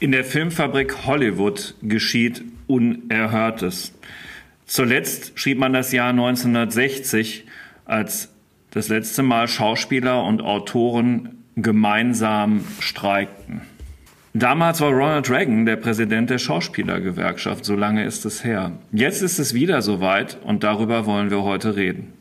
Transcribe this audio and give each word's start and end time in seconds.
In 0.00 0.10
der 0.10 0.24
Filmfabrik 0.24 1.06
Hollywood 1.06 1.74
geschieht 1.80 2.42
Unerhörtes. 2.66 3.92
Zuletzt 4.66 5.38
schrieb 5.38 5.58
man 5.58 5.72
das 5.72 5.92
Jahr 5.92 6.10
1960, 6.10 7.44
als 7.84 8.30
das 8.72 8.88
letzte 8.88 9.22
Mal 9.22 9.46
Schauspieler 9.48 10.24
und 10.24 10.42
Autoren 10.42 11.44
gemeinsam 11.56 12.64
streikten. 12.80 13.62
Damals 14.34 14.80
war 14.80 14.90
Ronald 14.90 15.30
Reagan 15.30 15.66
der 15.66 15.76
Präsident 15.76 16.30
der 16.30 16.38
Schauspielergewerkschaft, 16.38 17.64
so 17.64 17.76
lange 17.76 18.04
ist 18.04 18.24
es 18.24 18.44
her. 18.44 18.72
Jetzt 18.90 19.22
ist 19.22 19.38
es 19.38 19.52
wieder 19.54 19.82
soweit 19.82 20.38
und 20.42 20.64
darüber 20.64 21.06
wollen 21.06 21.30
wir 21.30 21.42
heute 21.42 21.76
reden. 21.76 22.12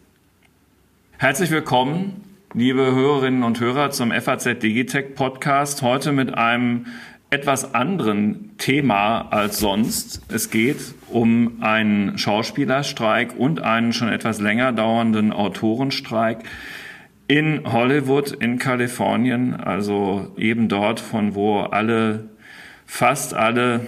Herzlich 1.18 1.52
willkommen, 1.52 2.30
liebe 2.54 2.93
Hörerinnen 2.93 3.43
und 3.43 3.61
Hörer, 3.61 3.91
zum 3.91 4.11
FAZ 4.11 4.59
Digitech 4.59 5.15
Podcast. 5.15 5.82
Heute 5.82 6.11
mit 6.11 6.33
einem 6.33 6.87
etwas 7.29 7.73
anderen 7.73 8.57
Thema 8.57 9.29
als 9.32 9.59
sonst. 9.59 10.21
Es 10.28 10.50
geht 10.50 10.93
um 11.07 11.64
einen 11.64 12.18
Schauspielerstreik 12.18 13.36
und 13.37 13.61
einen 13.61 13.93
schon 13.93 14.09
etwas 14.09 14.42
länger 14.42 14.73
dauernden 14.73 15.32
Autorenstreik 15.32 16.39
in 17.29 17.71
Hollywood 17.71 18.32
in 18.32 18.59
Kalifornien, 18.59 19.54
also 19.54 20.33
eben 20.36 20.68
dort, 20.68 21.00
von 21.00 21.36
wo 21.36 21.61
alle, 21.61 22.31
fast 22.86 23.33
alle 23.33 23.87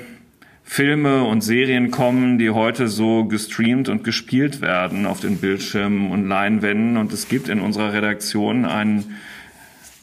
Filme 0.63 1.23
und 1.23 1.41
Serien 1.41 1.91
kommen, 1.91 2.37
die 2.39 2.49
heute 2.49 2.87
so 2.87 3.25
gestreamt 3.25 3.89
und 3.89 4.03
gespielt 4.03 4.61
werden 4.61 5.05
auf 5.05 5.19
den 5.19 5.37
Bildschirmen 5.37 6.11
und 6.11 6.27
Leinwänden. 6.27 6.97
Und 6.97 7.13
es 7.13 7.27
gibt 7.27 7.49
in 7.49 7.59
unserer 7.59 7.93
Redaktion 7.93 8.65
einen 8.65 9.17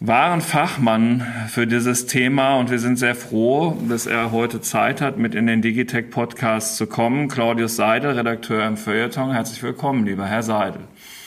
wahren 0.00 0.40
Fachmann 0.40 1.26
für 1.48 1.66
dieses 1.66 2.06
Thema 2.06 2.56
und 2.56 2.70
wir 2.70 2.78
sind 2.78 2.98
sehr 2.98 3.14
froh, 3.14 3.76
dass 3.88 4.06
er 4.06 4.32
heute 4.32 4.60
Zeit 4.60 5.02
hat, 5.02 5.18
mit 5.18 5.34
in 5.34 5.46
den 5.46 5.60
Digitech 5.60 6.10
Podcast 6.10 6.76
zu 6.76 6.86
kommen. 6.86 7.28
Claudius 7.28 7.76
Seidel, 7.76 8.12
Redakteur 8.12 8.66
im 8.66 8.76
Feuilleton. 8.78 9.32
Herzlich 9.32 9.62
willkommen, 9.62 10.06
lieber 10.06 10.24
Herr 10.24 10.42
Seidel. 10.42 10.82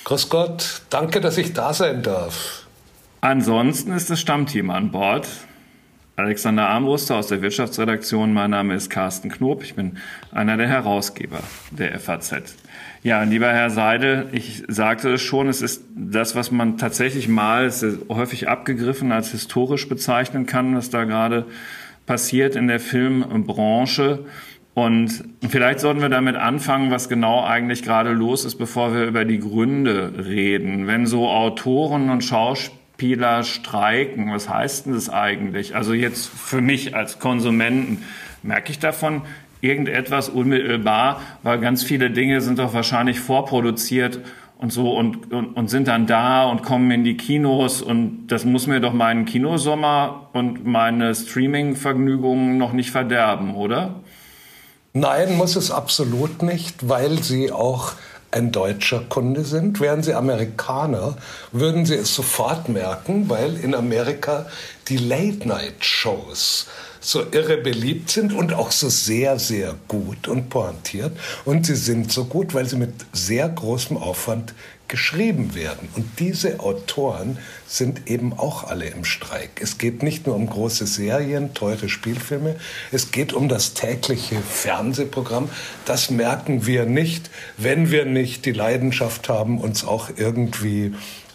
Grüß 0.06 0.30
Gott, 0.30 0.82
danke, 0.90 1.22
dass 1.22 1.38
ich 1.38 1.54
da 1.54 1.74
sein 1.74 2.02
darf. 2.02 2.66
Ansonsten 3.22 3.94
ist 3.94 4.10
das 4.10 4.20
Stammteam 4.20 4.70
an 4.70 4.92
Bord. 4.92 5.28
Alexander 6.16 6.70
Armbruster 6.70 7.16
aus 7.16 7.28
der 7.30 7.42
Wirtschaftsredaktion. 7.42 8.34
Mein 8.34 8.52
Name 8.52 8.76
ist 8.76 8.92
Carsten 8.92 9.32
Knob. 9.32 9.64
Ich 9.64 9.74
bin 9.74 9.98
einer 10.32 10.58
der 10.58 10.68
Herausgeber 10.68 11.40
der 11.72 12.00
FAZ. 12.00 12.56
Ja, 13.02 13.24
lieber 13.24 13.52
Herr 13.52 13.72
Seidel, 13.72 14.28
ich 14.32 14.62
sagte 14.68 15.14
es 15.14 15.24
schon, 15.24 15.50
es 15.50 15.64
ist 15.64 15.84
das, 15.96 16.36
was 16.36 16.52
man 16.52 16.78
tatsächlich 16.78 17.28
mal 17.28 17.72
häufig 18.10 18.48
abgegriffen 18.48 19.12
als 19.12 19.32
historisch 19.32 19.90
bezeichnen 19.90 20.46
kann, 20.46 20.76
was 20.76 20.92
da 20.92 21.06
gerade 21.06 21.48
passiert 22.06 22.56
in 22.56 22.68
der 22.68 22.80
Filmbranche. 22.80 24.20
Und 24.76 25.24
vielleicht 25.50 25.80
sollten 25.80 26.02
wir 26.02 26.10
damit 26.10 26.36
anfangen, 26.36 26.92
was 26.92 27.10
genau 27.10 27.44
eigentlich 27.44 27.82
gerade 27.82 28.12
los 28.12 28.46
ist, 28.46 28.58
bevor 28.58 28.94
wir 28.94 29.06
über 29.06 29.26
die 29.26 29.40
Gründe 29.40 30.14
reden. 30.28 30.86
Wenn 30.86 31.08
so 31.08 31.28
Autoren 31.28 32.12
und 32.12 32.24
Schauspieler 32.24 32.83
streiken, 33.44 34.32
was 34.32 34.48
heißt 34.48 34.86
denn 34.86 34.94
das 34.94 35.10
eigentlich? 35.10 35.76
Also 35.76 35.94
jetzt 35.94 36.28
für 36.28 36.62
mich 36.62 36.96
als 36.96 37.20
Konsumenten, 37.20 38.04
merke 38.44 38.72
ich 38.72 38.80
davon 38.80 39.24
irgendetwas 39.62 40.30
unmittelbar, 40.30 41.22
weil 41.42 41.60
ganz 41.60 41.84
viele 41.84 42.12
Dinge 42.12 42.42
sind 42.42 42.60
doch 42.60 42.74
wahrscheinlich 42.74 43.20
vorproduziert 43.20 44.20
und 44.58 44.72
so 44.72 44.96
und, 44.96 45.32
und, 45.32 45.58
und 45.58 45.70
sind 45.70 45.88
dann 45.88 46.06
da 46.08 46.46
und 46.46 46.64
kommen 46.64 46.92
in 46.92 47.04
die 47.04 47.18
Kinos 47.18 47.82
und 47.82 48.28
das 48.28 48.46
muss 48.46 48.68
mir 48.68 48.80
doch 48.80 48.94
meinen 48.94 49.26
Kinosommer 49.26 50.30
und 50.34 50.66
meine 50.66 51.16
Streaming-Vergnügungen 51.16 52.58
noch 52.58 52.74
nicht 52.74 52.92
verderben, 52.92 53.56
oder? 53.56 53.96
Nein, 54.94 55.38
muss 55.38 55.56
es 55.56 55.72
absolut 55.72 56.44
nicht, 56.44 56.88
weil 56.88 57.24
sie 57.24 57.52
auch 57.52 57.94
ein 58.34 58.52
deutscher 58.52 59.02
Kunde 59.08 59.44
sind. 59.44 59.80
Wären 59.80 60.04
sie 60.04 60.14
Amerikaner, 60.14 61.16
würden 61.52 61.86
sie 61.86 61.96
es 61.96 62.14
sofort 62.14 62.68
merken, 62.70 63.30
weil 63.30 63.56
in 63.58 63.76
Amerika 63.76 64.46
die 64.90 64.98
Late-Night-Shows 64.98 66.68
so 67.04 67.26
irre 67.32 67.58
beliebt 67.58 68.10
sind 68.10 68.34
und 68.34 68.54
auch 68.54 68.72
so 68.72 68.90
sehr, 68.90 69.38
sehr 69.38 69.76
gut 69.88 70.28
und 70.28 70.50
pointiert. 70.50 71.12
Und 71.46 71.66
sie 71.66 71.76
sind 71.76 72.12
so 72.12 72.26
gut, 72.26 72.54
weil 72.54 72.66
sie 72.66 72.78
mit 72.78 72.94
sehr 73.12 73.48
großem 73.50 73.98
Aufwand 73.98 74.54
geschrieben 74.88 75.56
werden. 75.56 75.90
Und 75.96 76.20
diese 76.20 76.60
Autoren 76.60 77.40
sind 77.68 78.10
eben 78.10 78.32
auch 78.32 78.66
alle 78.66 78.86
im 78.86 79.06
Streik. 79.06 79.60
Es 79.62 79.78
geht 79.78 80.04
nicht 80.04 80.28
nur 80.28 80.36
um 80.36 80.48
große 80.48 80.86
Serien, 80.86 81.54
teure 81.54 81.90
Spielfilme, 81.90 82.56
es 82.92 83.12
geht 83.12 83.34
um 83.34 83.50
das 83.50 83.74
tägliche 83.74 84.38
Fernsehprogramm. 84.40 85.50
Das 85.86 86.10
merken 86.10 86.66
wir 86.68 86.86
nicht, 86.86 87.32
wenn 87.58 87.92
wir 87.92 88.06
nicht 88.06 88.46
die 88.46 88.52
Leidenschaft 88.52 89.30
haben, 89.30 89.60
uns 89.60 89.84
auch 89.84 90.10
irgendwie 90.16 90.94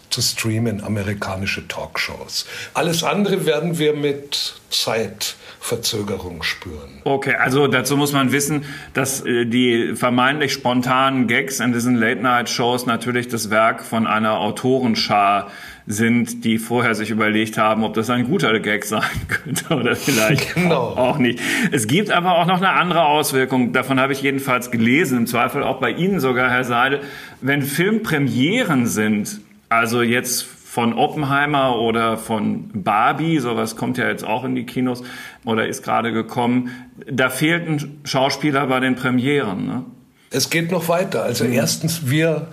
zu 0.09 0.21
streamen, 0.21 0.81
amerikanische 0.81 1.67
Talkshows. 1.67 2.45
Alles 2.73 3.03
andere 3.03 3.45
werden 3.45 3.77
wir 3.77 3.93
mit 3.93 4.55
Zeit 4.69 5.35
Verzögerung 5.59 6.41
spüren. 6.41 7.01
Okay, 7.03 7.35
also 7.35 7.67
dazu 7.67 7.97
muss 7.97 8.13
man 8.13 8.31
wissen, 8.31 8.63
dass 8.93 9.25
äh, 9.25 9.45
die 9.45 9.93
vermeintlich 9.95 10.53
spontanen 10.53 11.27
Gags 11.27 11.59
in 11.59 11.73
diesen 11.73 11.95
Late-Night-Shows 11.95 12.85
natürlich 12.85 13.27
das 13.27 13.49
Werk 13.49 13.83
von 13.83 14.07
einer 14.07 14.39
Autorenschar 14.39 15.47
sind, 15.85 16.45
die 16.45 16.59
vorher 16.59 16.95
sich 16.95 17.09
überlegt 17.09 17.57
haben, 17.57 17.83
ob 17.83 17.95
das 17.95 18.09
ein 18.09 18.25
guter 18.25 18.59
Gag 18.59 18.85
sein 18.85 19.01
könnte 19.27 19.75
oder 19.75 19.95
vielleicht 19.95 20.53
genau. 20.55 20.95
auch 20.95 21.17
nicht. 21.17 21.39
Es 21.71 21.87
gibt 21.87 22.11
aber 22.11 22.37
auch 22.37 22.45
noch 22.45 22.57
eine 22.57 22.69
andere 22.69 23.05
Auswirkung. 23.05 23.73
Davon 23.73 23.99
habe 23.99 24.13
ich 24.13 24.21
jedenfalls 24.21 24.71
gelesen, 24.71 25.17
im 25.17 25.27
Zweifel 25.27 25.63
auch 25.63 25.79
bei 25.79 25.91
Ihnen 25.91 26.19
sogar, 26.19 26.49
Herr 26.49 26.63
Seidel. 26.63 27.01
Wenn 27.41 27.63
Filmpremieren 27.63 28.85
sind, 28.85 29.41
also 29.67 30.01
jetzt 30.01 30.47
von 30.69 30.93
Oppenheimer 30.93 31.79
oder 31.79 32.15
von 32.17 32.69
Barbie, 32.71 33.39
sowas 33.39 33.75
kommt 33.75 33.97
ja 33.97 34.07
jetzt 34.07 34.23
auch 34.23 34.43
in 34.43 34.53
die 34.53 34.67
Kinos 34.67 35.03
oder 35.45 35.67
ist 35.67 35.83
gerade 35.83 36.11
gekommen. 36.11 36.71
Da 37.09 37.29
fehlten 37.29 38.01
Schauspieler 38.03 38.67
bei 38.67 38.79
den 38.79 38.95
Premieren. 38.95 39.65
Ne? 39.65 39.85
Es 40.31 40.49
geht 40.49 40.71
noch 40.71 40.89
weiter. 40.89 41.23
Also 41.23 41.45
mhm. 41.45 41.53
erstens, 41.53 42.09
wir, 42.09 42.47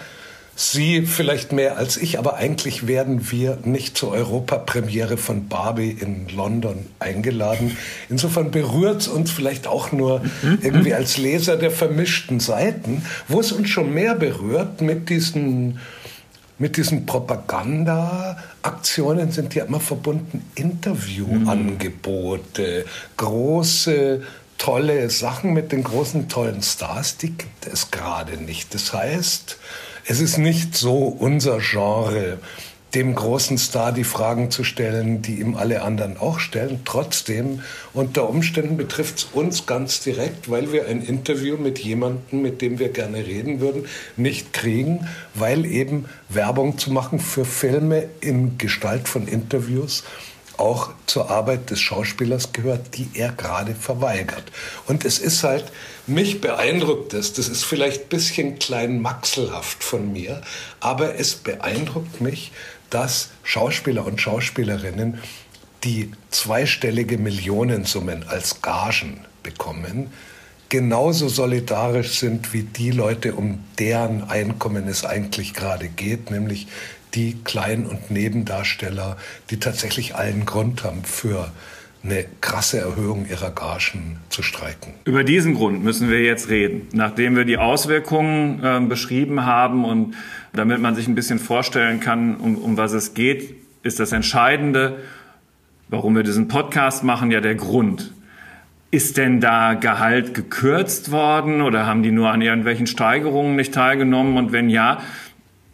Sie 0.59 1.03
vielleicht 1.03 1.53
mehr 1.53 1.77
als 1.77 1.99
ich, 1.99 2.19
aber 2.19 2.37
eigentlich 2.37 2.87
werden 2.87 3.31
wir 3.31 3.59
nicht 3.65 3.99
zur 3.99 4.13
Europapremiere 4.13 5.19
von 5.19 5.49
Barbie 5.49 5.91
in 5.91 6.29
London 6.35 6.87
eingeladen. 6.99 7.77
Insofern 8.09 8.51
berührt 8.51 9.03
es 9.03 9.09
uns 9.09 9.31
vielleicht 9.31 9.67
auch 9.67 9.93
nur 9.93 10.21
mhm. 10.21 10.59
irgendwie 10.63 10.95
als 10.95 11.19
Leser 11.19 11.59
der 11.59 11.71
vermischten 11.71 12.41
Seiten, 12.41 13.05
wo 13.29 13.39
es 13.39 13.53
uns 13.53 13.69
schon 13.69 13.93
mehr 13.93 14.15
berührt 14.15 14.81
mit 14.81 15.11
diesen 15.11 15.79
mit 16.59 16.77
diesen 16.77 17.06
Propaganda-Aktionen 17.06 19.31
sind 19.31 19.55
ja 19.55 19.65
immer 19.65 19.78
verbunden 19.81 20.50
Interviewangebote, 20.55 22.84
mhm. 22.84 22.89
große, 23.17 24.22
tolle 24.59 25.09
Sachen 25.11 25.53
mit 25.53 25.72
den 25.72 25.84
großen, 25.84 26.28
tollen 26.28 26.62
Stars, 26.62 27.19
die 27.19 27.33
gibt 27.33 27.67
es 27.67 27.91
gerade 27.91 28.37
nicht. 28.39 28.72
Das 28.75 28.93
heißt, 28.93 29.59
es 30.06 30.21
ist 30.21 30.39
nicht 30.39 30.77
so 30.77 31.05
unser 31.05 31.59
Genre 31.59 32.39
dem 32.97 33.15
großen 33.15 33.59
Star 33.59 33.93
die 33.93 34.05
Fragen 34.05 34.51
zu 34.51 34.65
stellen, 34.65 35.21
die 35.21 35.41
ihm 35.41 35.55
alle 35.55 35.83
anderen 35.83 36.17
auch 36.17 36.41
stellen. 36.41 36.81
Trotzdem, 36.87 37.61
unter 37.93 38.27
Umständen 38.27 38.79
betrifft 38.79 39.19
es 39.19 39.25
uns 39.34 39.67
ganz 39.67 40.01
direkt, 40.01 40.51
weil 40.51 40.73
wir 40.73 40.89
ein 40.89 41.03
Interview 41.03 41.59
mit 41.59 41.79
jemandem, 41.79 42.41
mit 42.41 42.62
dem 42.62 42.79
wir 42.79 42.89
gerne 42.89 43.19
reden 43.19 43.61
würden, 43.61 43.85
nicht 44.17 44.55
kriegen, 44.55 45.06
weil 45.35 45.67
eben 45.67 46.06
Werbung 46.31 46.79
zu 46.79 46.91
machen 46.91 47.19
für 47.19 47.45
Filme 47.45 48.09
in 48.23 48.56
Gestalt 48.56 49.11
von 49.11 49.29
Interviews 49.29 50.03
auch 50.59 50.91
zur 51.05 51.31
Arbeit 51.31 51.70
des 51.70 51.81
Schauspielers 51.81 52.53
gehört, 52.53 52.97
die 52.97 53.09
er 53.12 53.32
gerade 53.32 53.75
verweigert. 53.75 54.44
Und 54.87 55.05
es 55.05 55.19
ist 55.19 55.44
halt, 55.44 55.65
mich 56.06 56.41
beeindruckt 56.41 57.15
es, 57.15 57.35
das 57.35 57.49
ist 57.49 57.65
vielleicht 57.65 58.05
ein 58.05 58.09
bisschen 58.09 58.59
klein 58.59 59.03
maxelhaft 59.03 59.85
von 59.85 60.12
mir, 60.12 60.41
aber 60.81 61.19
es 61.19 61.35
beeindruckt 61.35 62.20
mich, 62.20 62.53
dass 62.96 63.28
Schauspieler 63.43 64.06
und 64.06 64.22
Schauspielerinnen, 64.22 65.19
die 65.84 66.12
zweistellige 66.31 67.19
Millionensummen 67.19 68.26
als 68.26 68.62
Gagen 68.62 69.26
bekommen, 69.43 70.10
genauso 70.70 71.28
solidarisch 71.28 72.19
sind 72.19 72.54
wie 72.54 72.62
die 72.62 72.93
Leute, 72.93 73.34
um 73.34 73.62
deren 73.78 74.31
Einkommen 74.31 74.88
es 74.88 75.04
eigentlich 75.04 75.52
gerade 75.52 75.88
geht, 75.88 76.31
nämlich 76.31 76.69
die 77.12 77.34
Klein- 77.44 77.84
und 77.84 78.10
Nebendarsteller, 78.10 79.19
die 79.50 79.60
tatsächlich 79.60 80.14
allen 80.14 80.46
Grund 80.46 80.82
haben 80.82 81.04
für 81.04 81.52
eine 82.06 82.25
krasse 82.41 82.79
Erhöhung 82.79 83.26
ihrer 83.29 83.50
Gagen 83.50 84.19
zu 84.29 84.43
streiken. 84.43 84.94
Über 85.05 85.25
diesen 85.25 85.55
Grund 85.55 85.82
müssen 85.82 86.08
wir 86.08 86.23
jetzt 86.23 86.49
reden. 86.49 86.88
Nachdem 86.93 87.37
wir 87.37 87.44
die 87.44 87.58
Auswirkungen 87.58 88.62
äh, 88.62 88.81
beschrieben 88.81 89.44
haben 89.44 89.85
und 89.85 90.14
damit 90.53 90.81
man 90.81 90.94
sich 90.94 91.08
ein 91.08 91.14
bisschen 91.14 91.38
vorstellen 91.38 92.00
kann, 92.00 92.37
um, 92.37 92.56
um 92.56 92.76
was 92.76 92.93
es 92.93 93.14
geht, 93.14 93.55
ist 93.82 94.00
das 94.00 94.12
Entscheidende, 94.12 94.99
warum 95.88 96.17
wir 96.17 96.23
diesen 96.23 96.49
Podcast 96.49 97.05
machen, 97.05 97.31
ja 97.31 97.41
der 97.41 97.55
Grund. 97.55 98.12
Ist 98.91 99.17
denn 99.17 99.41
da 99.41 99.75
Gehalt 99.75 100.32
gekürzt 100.32 101.11
worden 101.11 101.61
oder 101.61 101.87
haben 101.87 102.03
die 102.03 102.12
nur 102.12 102.31
an 102.31 102.41
irgendwelchen 102.41 102.87
Steigerungen 102.87 103.56
nicht 103.56 103.75
teilgenommen? 103.75 104.38
Und 104.38 104.53
wenn 104.53 104.70
ja, 104.70 105.00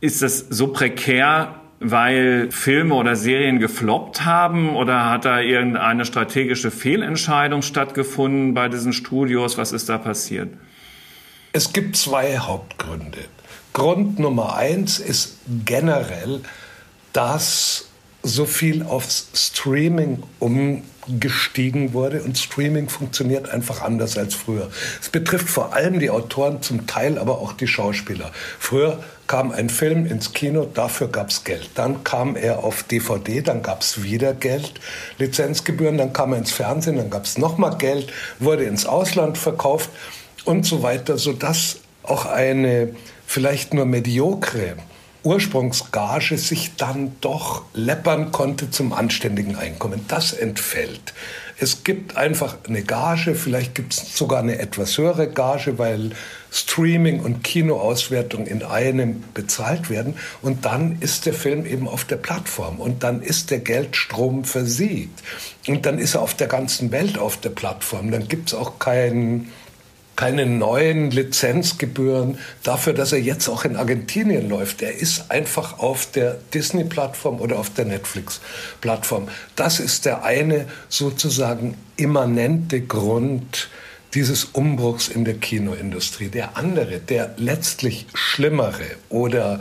ist 0.01 0.23
das 0.23 0.47
so 0.49 0.69
prekär, 0.69 1.62
weil 1.83 2.51
Filme 2.51 2.95
oder 2.95 3.17
Serien 3.17 3.59
gefloppt 3.59 4.25
haben 4.25 4.77
oder 4.77 5.11
hat 5.11 5.25
da 5.25 5.41
irgendeine 5.41 6.05
strategische 6.05 6.71
Fehlentscheidung 6.71 7.63
stattgefunden 7.63 8.55
bei 8.55 8.69
diesen 8.69 8.93
Studios? 8.93 9.59
Was 9.59 9.73
ist 9.73 9.89
da 9.89 9.99
passiert? 9.99 10.49
Es 11.53 11.73
gibt 11.73 11.97
zwei 11.97 12.39
Hauptgründe. 12.39 13.19
Grund 13.73 14.19
Nummer 14.19 14.57
eins 14.57 14.99
ist 14.99 15.39
generell, 15.67 16.41
dass 17.13 17.89
so 18.23 18.47
viel 18.47 18.83
aufs 18.83 19.29
Streaming 19.35 20.23
umgestiegen 21.07 21.93
wurde 21.93 22.23
und 22.23 22.39
Streaming 22.39 22.89
funktioniert 22.89 23.51
einfach 23.51 23.83
anders 23.83 24.17
als 24.17 24.35
früher. 24.35 24.71
Es 25.01 25.09
betrifft 25.09 25.49
vor 25.49 25.75
allem 25.75 25.99
die 25.99 26.11
Autoren, 26.11 26.63
zum 26.63 26.87
Teil 26.87 27.19
aber 27.19 27.39
auch 27.39 27.53
die 27.53 27.67
Schauspieler. 27.67 28.31
Früher 28.59 29.03
kam 29.27 29.51
ein 29.51 29.71
Film 29.71 30.07
ins 30.07 30.33
Kino, 30.33 30.67
dafür 30.73 31.09
gab 31.09 31.31
es 31.31 31.45
Geld. 31.45 31.71
Dann 31.75 32.05
kam 32.05 32.37
er 32.37 32.65
auf 32.65 32.83
DVD, 32.83 33.41
dann 33.41 33.63
gab 33.63 33.81
es 33.81 34.03
wieder 34.03 34.35
Geld, 34.35 34.75
Lizenzgebühren, 35.19 35.99
dann 35.99 36.13
kam 36.13 36.33
er 36.33 36.39
ins 36.39 36.53
Fernsehen, 36.53 36.97
dann 36.97 37.11
gab 37.11 37.25
es 37.25 37.39
nochmal 37.39 37.77
Geld, 37.79 38.13
wurde 38.39 38.65
ins 38.65 38.87
Ausland 38.87 39.39
verkauft 39.39 39.91
und 40.45 40.67
so 40.67 40.83
weiter, 40.83 41.19
sodass 41.19 41.79
auch 42.03 42.27
eine 42.27 42.95
vielleicht 43.27 43.75
nur 43.75 43.87
mediokre 43.87 44.77
Ursprungsgage 45.25 46.37
sich 46.37 46.77
dann 46.77 47.13
doch 47.21 47.63
läppern 47.75 48.33
konnte 48.33 48.71
zum 48.71 48.93
anständigen 48.93 49.57
Einkommen. 49.57 50.05
Das 50.09 50.33
entfällt. 50.33 51.15
Es 51.59 51.85
gibt 51.85 52.17
einfach 52.17 52.57
eine 52.67 52.83
Gage, 52.83 53.37
vielleicht 53.37 53.77
gibt 53.77 53.93
es 53.95 54.17
sogar 54.17 54.41
eine 54.41 54.59
etwas 54.59 54.99
höhere 54.99 55.29
Gage, 55.29 55.79
weil 55.79 56.11
Streaming 56.51 57.21
und 57.21 57.45
Kinoauswertung 57.45 58.47
in 58.47 58.65
einem 58.65 59.23
bezahlt 59.33 59.89
werden. 59.89 60.15
Und 60.43 60.65
dann 60.65 60.99
ist 61.01 61.25
der 61.25 61.35
Film 61.35 61.65
eben 61.65 61.87
auf 61.87 62.05
der 62.05 62.17
Plattform 62.17 62.81
und 62.81 63.05
dann 63.05 63.23
ist 63.23 63.53
der 63.53 63.61
Geldstrom 63.61 64.45
versiegt. 64.45 65.23
Und 65.69 65.87
dann 65.87 65.99
ist 65.99 66.15
er 66.15 66.23
auf 66.23 66.35
der 66.35 66.49
ganzen 66.49 66.91
Welt 66.91 67.17
auf 67.17 67.37
der 67.37 67.51
Plattform. 67.51 68.11
Dann 68.11 68.27
gibt 68.27 68.49
es 68.49 68.55
auch 68.55 68.81
keinen 68.81 69.53
keine 70.17 70.47
neuen 70.47 71.11
Lizenzgebühren 71.11 72.39
dafür, 72.63 72.93
dass 72.93 73.13
er 73.13 73.21
jetzt 73.21 73.49
auch 73.49 73.65
in 73.65 73.77
Argentinien 73.77 74.49
läuft. 74.49 74.83
Er 74.83 74.95
ist 74.95 75.31
einfach 75.31 75.79
auf 75.79 76.11
der 76.11 76.39
Disney-Plattform 76.53 77.41
oder 77.41 77.59
auf 77.59 77.71
der 77.71 77.87
Netflix-Plattform. 77.87 79.29
Das 79.57 79.81
ist 79.81 80.05
der 80.05 80.25
eine 80.25 80.67
sozusagen 80.89 81.77
immanente 81.97 82.83
Grund 82.83 83.69
dieses 84.15 84.45
Umbruchs 84.45 85.09
in 85.09 85.25
der 85.25 85.35
Kinoindustrie. 85.35 86.29
Der 86.29 86.57
andere, 86.57 87.01
der 87.01 87.35
letztlich 87.39 88.07
schlimmere 88.13 88.85
oder 89.09 89.61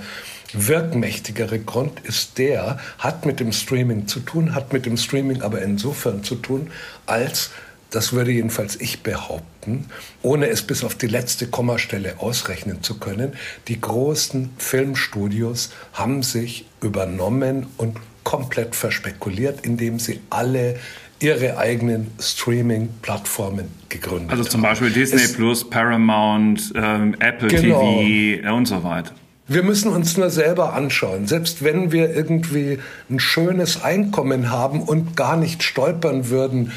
wirkmächtigere 0.54 1.59
Grund 1.59 2.01
ist 2.01 2.38
der, 2.38 2.77
hat 2.97 3.25
mit 3.25 3.39
dem 3.39 3.54
Streaming 3.54 4.07
zu 4.07 4.19
tun, 4.19 4.54
hat 4.54 4.74
mit 4.74 4.86
dem 4.86 4.97
Streaming 4.97 5.42
aber 5.42 5.62
insofern 5.62 6.24
zu 6.24 6.36
tun, 6.36 6.71
als 7.06 7.51
das 7.91 8.13
würde 8.13 8.31
jedenfalls 8.31 8.77
ich 8.77 9.03
behaupten, 9.03 9.85
ohne 10.23 10.47
es 10.47 10.63
bis 10.63 10.83
auf 10.83 10.95
die 10.95 11.07
letzte 11.07 11.47
Kommastelle 11.47 12.15
ausrechnen 12.19 12.81
zu 12.81 12.97
können. 12.97 13.33
Die 13.67 13.79
großen 13.79 14.49
Filmstudios 14.57 15.71
haben 15.93 16.23
sich 16.23 16.65
übernommen 16.81 17.67
und 17.77 17.97
komplett 18.23 18.75
verspekuliert, 18.75 19.65
indem 19.65 19.99
sie 19.99 20.21
alle 20.29 20.79
ihre 21.19 21.57
eigenen 21.57 22.09
Streaming-Plattformen 22.19 23.67
gegründet 23.89 24.31
haben. 24.31 24.39
Also 24.39 24.49
zum 24.49 24.61
Beispiel 24.61 24.89
Disney 24.89 25.21
es, 25.21 25.33
Plus, 25.33 25.69
Paramount, 25.69 26.73
ähm, 26.75 27.15
Apple 27.19 27.49
genau. 27.49 28.01
TV 28.01 28.55
und 28.55 28.67
so 28.67 28.83
weiter. 28.83 29.11
Wir 29.47 29.63
müssen 29.63 29.91
uns 29.91 30.15
nur 30.15 30.29
selber 30.29 30.73
anschauen. 30.73 31.27
Selbst 31.27 31.61
wenn 31.61 31.91
wir 31.91 32.15
irgendwie 32.15 32.79
ein 33.09 33.19
schönes 33.19 33.83
Einkommen 33.83 34.49
haben 34.49 34.81
und 34.81 35.17
gar 35.17 35.35
nicht 35.35 35.61
stolpern 35.61 36.29
würden 36.29 36.71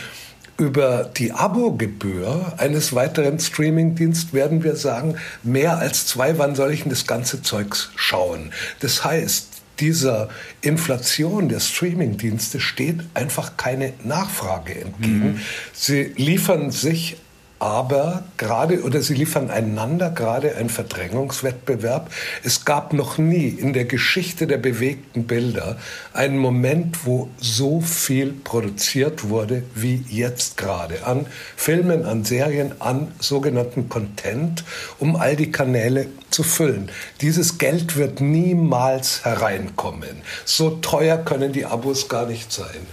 über 0.57 1.11
die 1.17 1.33
Abogebühr 1.33 2.55
eines 2.59 2.95
weiteren 2.95 3.41
Streamingdienstes 3.41 4.33
werden 4.33 4.63
wir 4.63 4.77
sagen, 4.77 5.17
mehr 5.43 5.79
als 5.79 6.07
zwei, 6.07 6.39
wann 6.39 6.55
soll 6.55 6.73
ich 6.73 6.83
denn 6.83 6.91
das 6.91 7.07
ganze 7.07 7.43
Zeugs 7.43 7.91
schauen? 7.97 8.53
Das 8.81 9.05
heißt, 9.05 9.49
dieser 9.81 10.29
Inflation 10.61 11.49
der 11.49 11.61
Streamingdienste 11.61 12.61
steht 12.61 13.01
einfach 13.15 13.57
keine 13.57 13.93
Nachfrage 14.05 14.81
entgegen. 14.81 15.33
Mhm. 15.33 15.41
Sie 15.73 16.13
liefern 16.17 16.71
sich 16.71 17.17
aber 17.59 18.25
gerade 18.37 18.83
oder 18.83 19.01
sie 19.01 19.15
liefern 19.15 19.51
einander 19.51 20.11
gerade 20.11 20.57
einen 20.57 20.69
Verdrängungswettbewerb. 20.69 22.11
Es 22.43 22.65
gab 22.65 22.93
noch 22.93 23.17
nie 23.17 23.49
in 23.49 23.73
der 23.73 23.85
Geschichte 23.85 24.47
der 24.47 24.59
bewegten 24.59 25.27
Bilder 25.27 25.79
einen 26.13 26.37
Moment, 26.37 27.07
wo 27.07 27.31
so 27.39 27.81
viel 27.81 28.33
produziert 28.33 29.29
wurde 29.29 29.63
wie 29.75 30.05
jetzt 30.09 30.57
gerade 30.57 31.07
an 31.07 31.27
Filmen, 31.57 32.05
an 32.05 32.25
Serien, 32.25 32.81
an 32.81 33.13
sogenannten 33.19 33.89
Content, 33.89 34.65
um 34.99 35.17
all 35.17 35.37
die 35.37 35.53
Kanäle 35.53 36.07
zu 36.31 36.43
füllen. 36.43 36.91
Dieses 37.21 37.59
Geld 37.59 37.97
wird 37.97 38.21
niemals 38.21 39.25
hereinkommen. 39.25 40.23
So 40.45 40.71
teuer 40.71 41.19
können 41.19 41.53
die 41.53 41.67
Abos 41.67 42.09
gar 42.09 42.27
nicht 42.27 42.53
sein. 42.53 42.87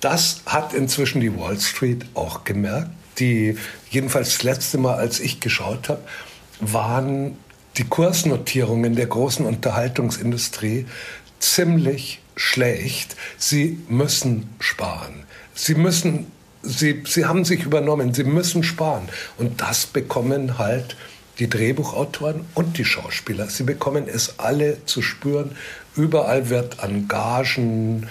Das 0.00 0.40
hat 0.46 0.74
inzwischen 0.74 1.20
die 1.20 1.38
Wall 1.38 1.60
Street 1.60 2.06
auch 2.14 2.44
gemerkt 2.44 2.90
die, 3.20 3.56
jedenfalls 3.90 4.30
das 4.30 4.42
letzte 4.42 4.78
Mal, 4.78 4.94
als 4.96 5.20
ich 5.20 5.40
geschaut 5.40 5.88
habe, 5.88 6.02
waren 6.60 7.36
die 7.76 7.84
Kursnotierungen 7.84 8.96
der 8.96 9.06
großen 9.06 9.46
Unterhaltungsindustrie 9.46 10.86
ziemlich 11.38 12.20
schlecht. 12.36 13.16
Sie 13.38 13.78
müssen 13.88 14.48
sparen. 14.58 15.24
Sie 15.54 15.74
müssen, 15.74 16.26
sie, 16.62 17.02
sie 17.06 17.26
haben 17.26 17.44
sich 17.44 17.64
übernommen. 17.64 18.14
Sie 18.14 18.24
müssen 18.24 18.62
sparen. 18.62 19.08
Und 19.38 19.60
das 19.60 19.86
bekommen 19.86 20.58
halt 20.58 20.96
die 21.38 21.48
Drehbuchautoren 21.48 22.44
und 22.54 22.76
die 22.76 22.84
Schauspieler. 22.84 23.48
Sie 23.48 23.62
bekommen 23.62 24.08
es 24.08 24.38
alle 24.38 24.84
zu 24.84 25.00
spüren. 25.00 25.56
Überall 25.96 26.50
wird 26.50 26.80
an 26.80 27.08
Gagen 27.08 28.08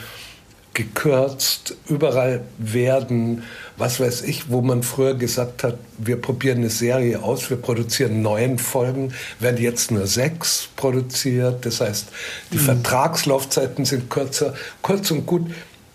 gekürzt. 0.79 1.75
Überall 1.87 2.41
werden 2.57 3.43
was 3.79 3.99
weiß 3.99 4.23
ich, 4.23 4.49
wo 4.49 4.61
man 4.61 4.83
früher 4.83 5.13
gesagt 5.13 5.63
hat, 5.63 5.77
wir 5.97 6.17
probieren 6.17 6.59
eine 6.59 6.69
Serie 6.69 7.23
aus, 7.23 7.49
wir 7.49 7.57
produzieren 7.57 8.21
neun 8.21 8.59
Folgen, 8.59 9.13
werden 9.39 9.61
jetzt 9.61 9.89
nur 9.89 10.05
sechs 10.05 10.69
produziert. 10.75 11.65
Das 11.65 11.79
heißt, 11.79 12.09
die 12.51 12.57
mhm. 12.57 12.61
Vertragslaufzeiten 12.61 13.85
sind 13.85 14.09
kürzer. 14.09 14.53
Kurz 14.81 15.09
und 15.11 15.25
gut, 15.25 15.49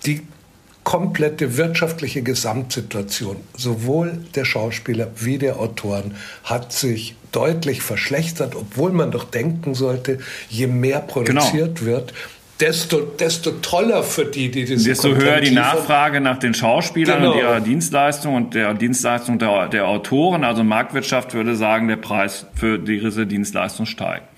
die 0.07 0.23
komplette 0.83 1.57
wirtschaftliche 1.57 2.23
Gesamtsituation, 2.23 3.37
sowohl 3.57 4.19
der 4.35 4.45
Schauspieler 4.45 5.09
wie 5.17 5.39
der 5.39 5.59
Autoren, 5.59 6.15
hat 6.43 6.73
sich 6.73 7.17
deutlich 7.33 7.83
verschlechtert, 7.83 8.55
obwohl 8.55 8.93
man 8.93 9.11
doch 9.11 9.25
denken 9.25 9.75
sollte, 9.75 10.19
je 10.49 10.69
mehr 10.69 11.01
produziert 11.01 11.79
genau. 11.79 11.87
wird, 11.91 12.15
desto, 12.61 13.01
desto 13.01 13.51
toller 13.53 14.03
für 14.03 14.25
die, 14.25 14.51
die 14.51 14.65
diese 14.65 14.89
Desto 14.89 15.09
Content 15.09 15.25
höher 15.25 15.41
die 15.41 15.51
Nachfrage 15.51 16.21
nach 16.21 16.39
den 16.39 16.55
Schauspielern 16.55 17.21
genau. 17.21 17.33
und 17.33 17.39
ihrer 17.39 17.61
Dienstleistung 17.61 18.35
und 18.35 18.55
der 18.55 18.75
Dienstleistung 18.75 19.39
der, 19.39 19.69
der 19.69 19.89
Autoren. 19.89 20.45
Also 20.45 20.65
Marktwirtschaft 20.65 21.35
würde 21.35 21.57
sagen, 21.57 21.89
der 21.89 21.97
Preis 21.97 22.47
für 22.55 22.79
diese 22.79 23.27
Dienstleistung 23.27 23.87
steigt. 23.87 24.29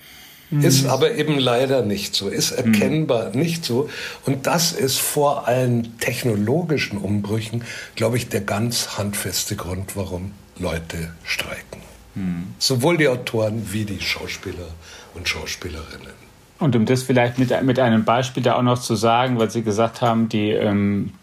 Ist 0.61 0.83
mhm. 0.83 0.89
aber 0.91 1.15
eben 1.15 1.39
leider 1.39 1.81
nicht 1.81 2.15
so, 2.15 2.29
ist 2.29 2.51
erkennbar 2.51 3.31
mhm. 3.33 3.41
nicht 3.41 3.65
so. 3.65 3.89
Und 4.25 4.47
das 4.47 4.71
ist 4.71 4.97
vor 4.97 5.45
allen 5.45 5.99
technologischen 5.99 6.97
Umbrüchen, 6.97 7.65
glaube 7.95 8.15
ich, 8.15 8.29
der 8.29 8.41
ganz 8.41 8.97
handfeste 8.97 9.57
Grund, 9.57 9.97
warum 9.97 10.31
Leute 10.57 11.11
streiken. 11.25 11.81
Mhm. 12.15 12.47
Sowohl 12.59 12.95
die 12.95 13.09
Autoren 13.09 13.73
wie 13.73 13.83
die 13.83 13.99
Schauspieler 13.99 14.69
und 15.15 15.27
Schauspielerinnen. 15.27 16.26
Und 16.59 16.75
um 16.75 16.85
das 16.85 17.03
vielleicht 17.03 17.37
mit, 17.37 17.61
mit 17.63 17.79
einem 17.79 18.03
Beispiel 18.03 18.41
da 18.41 18.55
auch 18.55 18.63
noch 18.63 18.79
zu 18.79 18.95
sagen, 18.95 19.37
weil 19.37 19.49
Sie 19.51 19.61
gesagt 19.61 20.01
haben, 20.01 20.27
die, 20.27 20.49
ähm, 20.49 21.13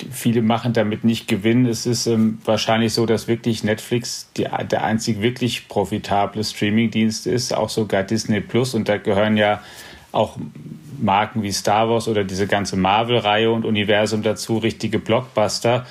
die 0.00 0.08
viele 0.10 0.42
machen 0.42 0.72
damit 0.72 1.04
nicht 1.04 1.28
Gewinn. 1.28 1.66
Es 1.66 1.86
ist 1.86 2.06
ähm, 2.06 2.38
wahrscheinlich 2.44 2.92
so, 2.92 3.06
dass 3.06 3.28
wirklich 3.28 3.62
Netflix 3.62 4.28
die, 4.36 4.46
der 4.70 4.84
einzig 4.84 5.20
wirklich 5.20 5.68
profitable 5.68 6.42
Streamingdienst 6.42 7.26
ist, 7.26 7.54
auch 7.54 7.68
sogar 7.68 8.02
Disney 8.02 8.40
Plus. 8.40 8.74
Und 8.74 8.88
da 8.88 8.96
gehören 8.96 9.36
ja 9.36 9.60
auch 10.10 10.36
Marken 11.00 11.42
wie 11.42 11.52
Star 11.52 11.88
Wars 11.88 12.08
oder 12.08 12.24
diese 12.24 12.46
ganze 12.46 12.76
Marvel-Reihe 12.76 13.50
und 13.50 13.64
Universum 13.64 14.22
dazu, 14.22 14.58
richtige 14.58 14.98
Blockbuster. 14.98 15.86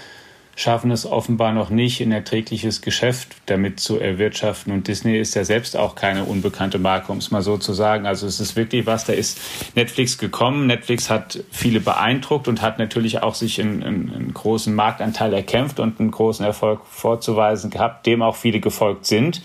Schaffen 0.56 0.92
es 0.92 1.06
offenbar 1.06 1.52
noch 1.52 1.70
nicht, 1.70 2.00
ein 2.02 2.12
erträgliches 2.12 2.82
Geschäft 2.82 3.30
damit 3.48 3.80
zu 3.80 4.00
erwirtschaften. 4.00 4.72
Und 4.72 4.88
Disney 4.88 5.18
ist 5.18 5.34
ja 5.34 5.44
selbst 5.44 5.76
auch 5.76 5.96
keine 5.96 6.26
unbekannte 6.26 6.78
Marke, 6.78 7.12
um 7.12 7.18
es 7.18 7.32
mal 7.32 7.42
so 7.42 7.58
zu 7.58 7.74
sagen. 7.74 8.06
Also 8.06 8.28
es 8.28 8.40
ist 8.40 8.56
wirklich 8.56 8.86
was, 8.86 9.06
da 9.06 9.14
ist 9.14 9.40
Netflix 9.76 10.18
gekommen. 10.18 10.68
Netflix 10.68 11.10
hat 11.10 11.44
viele 11.52 11.80
beeindruckt 11.80 12.48
und 12.48 12.62
hat 12.62 12.78
natürlich 12.78 13.24
auch 13.24 13.34
sich 13.34 13.60
einen, 13.60 13.82
einen 13.84 14.34
großen 14.34 14.74
Marktanteil 14.74 15.34
erkämpft 15.34 15.80
und 15.80 16.00
einen 16.00 16.12
großen 16.12 16.46
Erfolg 16.46 16.82
vorzuweisen 16.86 17.72
gehabt, 17.72 18.06
dem 18.06 18.22
auch 18.22 18.36
viele 18.36 18.60
gefolgt 18.60 19.08
sind. 19.08 19.42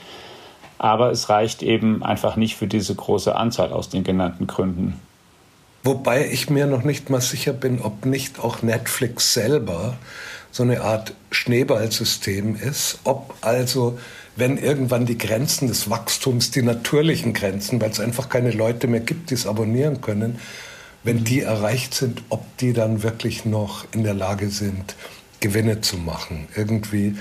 Aber 0.76 1.10
es 1.10 1.28
reicht 1.28 1.62
eben 1.62 2.02
einfach 2.02 2.36
nicht 2.36 2.56
für 2.56 2.66
diese 2.66 2.94
große 2.94 3.34
Anzahl 3.34 3.72
aus 3.72 3.88
den 3.88 4.04
genannten 4.04 4.46
Gründen. 4.46 5.00
Wobei 5.84 6.28
ich 6.28 6.50
mir 6.50 6.66
noch 6.66 6.82
nicht 6.82 7.08
mal 7.08 7.20
sicher 7.20 7.52
bin, 7.52 7.80
ob 7.80 8.04
nicht 8.04 8.40
auch 8.40 8.62
Netflix 8.62 9.32
selber 9.32 9.96
so 10.58 10.64
eine 10.64 10.80
Art 10.80 11.14
Schneeballsystem 11.30 12.56
ist, 12.56 12.98
ob 13.04 13.32
also, 13.42 13.96
wenn 14.34 14.58
irgendwann 14.58 15.06
die 15.06 15.16
Grenzen 15.16 15.68
des 15.68 15.88
Wachstums, 15.88 16.50
die 16.50 16.62
natürlichen 16.62 17.32
Grenzen, 17.32 17.80
weil 17.80 17.92
es 17.92 18.00
einfach 18.00 18.28
keine 18.28 18.50
Leute 18.50 18.88
mehr 18.88 18.98
gibt, 18.98 19.30
die 19.30 19.34
es 19.34 19.46
abonnieren 19.46 20.00
können, 20.00 20.40
wenn 21.04 21.22
die 21.22 21.42
erreicht 21.42 21.94
sind, 21.94 22.22
ob 22.28 22.44
die 22.56 22.72
dann 22.72 23.04
wirklich 23.04 23.44
noch 23.44 23.86
in 23.92 24.02
der 24.02 24.14
Lage 24.14 24.48
sind, 24.48 24.96
Gewinne 25.38 25.80
zu 25.80 25.96
machen. 25.96 26.48
Irgendwie 26.56 27.16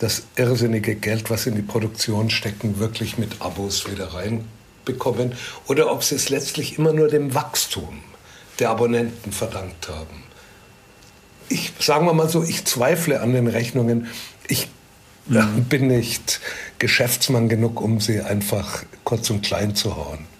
das 0.00 0.24
irrsinnige 0.34 0.96
Geld, 0.96 1.30
was 1.30 1.46
in 1.46 1.54
die 1.54 1.62
Produktion 1.62 2.28
stecken, 2.28 2.80
wirklich 2.80 3.18
mit 3.18 3.40
Abos 3.40 3.88
wieder 3.88 4.14
reinbekommen. 4.14 5.34
Oder 5.68 5.92
ob 5.92 6.02
sie 6.02 6.16
es 6.16 6.28
letztlich 6.28 6.76
immer 6.76 6.92
nur 6.92 7.06
dem 7.06 7.34
Wachstum 7.34 8.00
der 8.58 8.70
Abonnenten 8.70 9.30
verdankt 9.30 9.88
haben 9.88 10.29
ich 11.50 11.72
sagen 11.78 12.06
wir 12.06 12.14
mal 12.14 12.28
so, 12.28 12.42
ich 12.42 12.64
zweifle 12.64 13.20
an 13.20 13.32
den 13.32 13.46
Rechnungen. 13.46 14.06
Ich 14.48 14.68
mhm. 15.26 15.64
bin 15.68 15.88
nicht 15.88 16.40
Geschäftsmann 16.78 17.48
genug, 17.48 17.80
um 17.80 18.00
sie 18.00 18.20
einfach 18.20 18.84
kurz 19.04 19.28
und 19.30 19.42
klein 19.42 19.74
zu 19.74 19.96
hauen. 19.96 20.30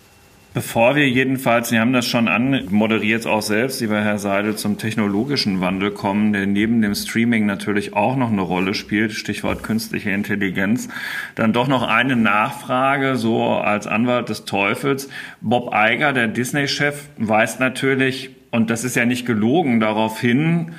Bevor 0.52 0.96
wir 0.96 1.08
jedenfalls, 1.08 1.68
Sie 1.68 1.78
haben 1.78 1.92
das 1.92 2.06
schon 2.06 2.26
anmoderiert 2.26 3.24
auch 3.24 3.40
selbst, 3.40 3.80
lieber 3.80 4.02
Herr 4.02 4.18
Seidel, 4.18 4.56
zum 4.56 4.78
technologischen 4.78 5.60
Wandel 5.60 5.92
kommen, 5.92 6.32
der 6.32 6.44
neben 6.44 6.82
dem 6.82 6.96
Streaming 6.96 7.46
natürlich 7.46 7.94
auch 7.94 8.16
noch 8.16 8.32
eine 8.32 8.40
Rolle 8.40 8.74
spielt, 8.74 9.12
Stichwort 9.12 9.62
künstliche 9.62 10.10
Intelligenz, 10.10 10.88
dann 11.36 11.52
doch 11.52 11.68
noch 11.68 11.86
eine 11.86 12.16
Nachfrage, 12.16 13.14
so 13.14 13.44
als 13.44 13.86
Anwalt 13.86 14.28
des 14.28 14.44
Teufels. 14.44 15.08
Bob 15.40 15.72
Eiger, 15.72 16.12
der 16.12 16.26
Disney-Chef, 16.26 17.00
weist 17.16 17.60
natürlich, 17.60 18.30
und 18.50 18.70
das 18.70 18.82
ist 18.82 18.96
ja 18.96 19.04
nicht 19.04 19.26
gelogen, 19.26 19.78
darauf 19.78 20.20
hin, 20.20 20.72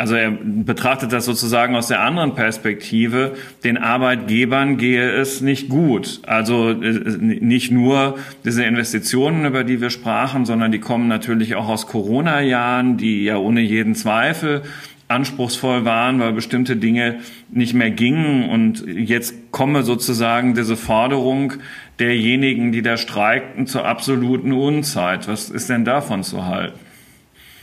also 0.00 0.14
er 0.14 0.30
betrachtet 0.30 1.12
das 1.12 1.26
sozusagen 1.26 1.76
aus 1.76 1.88
der 1.88 2.00
anderen 2.00 2.34
Perspektive. 2.34 3.36
Den 3.64 3.76
Arbeitgebern 3.76 4.78
gehe 4.78 5.10
es 5.10 5.42
nicht 5.42 5.68
gut. 5.68 6.22
Also 6.26 6.70
äh, 6.70 7.18
nicht 7.18 7.70
nur 7.70 8.16
diese 8.42 8.64
Investitionen, 8.64 9.44
über 9.44 9.62
die 9.62 9.82
wir 9.82 9.90
sprachen, 9.90 10.46
sondern 10.46 10.72
die 10.72 10.78
kommen 10.78 11.06
natürlich 11.06 11.54
auch 11.54 11.68
aus 11.68 11.86
Corona-Jahren, 11.86 12.96
die 12.96 13.24
ja 13.24 13.36
ohne 13.36 13.60
jeden 13.60 13.94
Zweifel 13.94 14.62
anspruchsvoll 15.08 15.84
waren, 15.84 16.18
weil 16.18 16.32
bestimmte 16.32 16.76
Dinge 16.76 17.18
nicht 17.50 17.74
mehr 17.74 17.90
gingen. 17.90 18.48
Und 18.48 18.86
jetzt 18.86 19.34
komme 19.50 19.82
sozusagen 19.82 20.54
diese 20.54 20.78
Forderung 20.78 21.52
derjenigen, 21.98 22.72
die 22.72 22.80
da 22.80 22.96
streikten, 22.96 23.66
zur 23.66 23.84
absoluten 23.84 24.52
Unzeit. 24.52 25.28
Was 25.28 25.50
ist 25.50 25.68
denn 25.68 25.84
davon 25.84 26.22
zu 26.22 26.46
halten? 26.46 26.78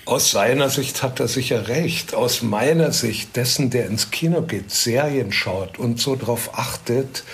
Aus 0.08 0.32
seiner 0.32 0.70
Sicht 0.70 1.04
hat 1.04 1.20
er 1.20 1.28
sicher 1.28 1.68
recht. 1.68 2.14
Aus 2.14 2.42
meiner 2.42 2.94
Sicht, 2.94 3.36
dessen, 3.36 3.70
der 3.70 3.88
ins 3.88 4.10
Kino 4.10 4.42
geht, 4.42 4.72
Serien 4.72 5.34
schaut 5.34 5.78
und 5.80 6.00
so 6.00 6.16
darauf 6.16 6.58
achtet, 6.58 7.26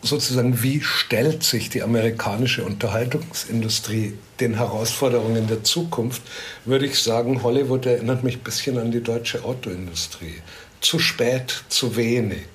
sozusagen, 0.00 0.62
wie 0.62 0.80
stellt 0.80 1.42
sich 1.42 1.70
die 1.70 1.82
amerikanische 1.82 2.64
Unterhaltungsindustrie 2.64 4.16
den 4.38 4.54
Herausforderungen 4.54 5.48
der 5.48 5.64
Zukunft, 5.64 6.22
würde 6.64 6.86
ich 6.86 7.00
sagen, 7.00 7.42
Hollywood 7.42 7.84
erinnert 7.84 8.22
mich 8.22 8.36
ein 8.36 8.44
bisschen 8.44 8.78
an 8.78 8.92
die 8.92 9.02
deutsche 9.02 9.44
Autoindustrie. 9.44 10.40
Zu 10.80 11.00
spät, 11.00 11.64
zu 11.68 11.96
wenig. 11.96 12.46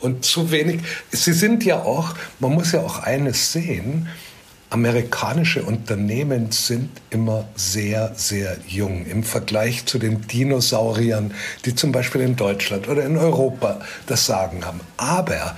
Und 0.00 0.26
zu 0.26 0.50
wenig, 0.50 0.82
sie 1.10 1.32
sind 1.32 1.64
ja 1.64 1.80
auch, 1.80 2.14
man 2.38 2.52
muss 2.52 2.72
ja 2.72 2.80
auch 2.80 2.98
eines 2.98 3.50
sehen, 3.50 4.10
amerikanische 4.70 5.64
Unternehmen 5.64 6.52
sind 6.52 6.90
immer 7.10 7.48
sehr, 7.56 8.12
sehr 8.14 8.56
jung 8.66 9.04
im 9.06 9.24
Vergleich 9.24 9.84
zu 9.86 9.98
den 9.98 10.26
Dinosauriern, 10.28 11.34
die 11.64 11.74
zum 11.74 11.90
Beispiel 11.90 12.20
in 12.20 12.36
Deutschland 12.36 12.88
oder 12.88 13.04
in 13.04 13.16
Europa 13.16 13.80
das 14.06 14.26
Sagen 14.26 14.64
haben. 14.64 14.80
Aber 14.96 15.56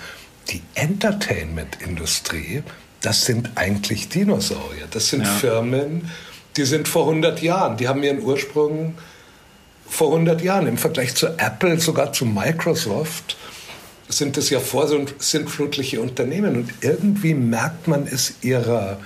die 0.48 0.62
Entertainment-Industrie, 0.74 2.62
das 3.02 3.26
sind 3.26 3.50
eigentlich 3.54 4.08
Dinosaurier. 4.08 4.86
Das 4.90 5.08
sind 5.08 5.24
ja. 5.24 5.30
Firmen, 5.30 6.10
die 6.56 6.64
sind 6.64 6.88
vor 6.88 7.06
100 7.08 7.42
Jahren, 7.42 7.76
die 7.76 7.88
haben 7.88 8.02
ihren 8.02 8.22
Ursprung 8.22 8.94
vor 9.86 10.08
100 10.08 10.40
Jahren 10.42 10.66
im 10.66 10.78
Vergleich 10.78 11.14
zu 11.14 11.26
Apple, 11.26 11.78
sogar 11.78 12.14
zu 12.14 12.24
Microsoft 12.24 13.36
sind 14.12 14.36
es 14.36 14.50
ja 14.50 14.60
vorsintflutliche 14.60 16.00
Unternehmen 16.00 16.56
und 16.56 16.74
irgendwie 16.80 17.34
merkt 17.34 17.88
man 17.88 18.06
es 18.06 18.34
ihrer, 18.42 18.98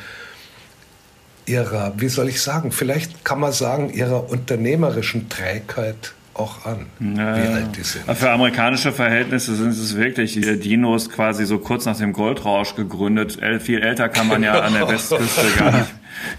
ihrer, 1.46 1.94
wie 1.96 2.08
soll 2.08 2.28
ich 2.28 2.40
sagen, 2.40 2.72
vielleicht 2.72 3.24
kann 3.24 3.40
man 3.40 3.52
sagen, 3.52 3.90
ihrer 3.90 4.30
unternehmerischen 4.30 5.28
Trägheit 5.28 6.14
auch 6.34 6.66
an, 6.66 6.86
ja, 7.00 7.36
wie 7.36 7.46
alt 7.46 7.76
die 7.76 7.82
sind. 7.82 8.04
Für 8.14 8.30
amerikanische 8.30 8.92
Verhältnisse 8.92 9.54
sind 9.54 9.70
es 9.70 9.96
wirklich 9.96 10.34
die 10.34 10.58
Dinos 10.58 11.08
quasi 11.08 11.46
so 11.46 11.58
kurz 11.58 11.86
nach 11.86 11.96
dem 11.96 12.12
Goldrausch 12.12 12.74
gegründet. 12.74 13.38
Viel 13.60 13.80
älter 13.80 14.08
kann 14.10 14.28
man 14.28 14.42
ja 14.42 14.60
an 14.60 14.74
der 14.74 14.88
Westküste 14.90 15.46
gar 15.58 15.72
nicht, 15.72 15.94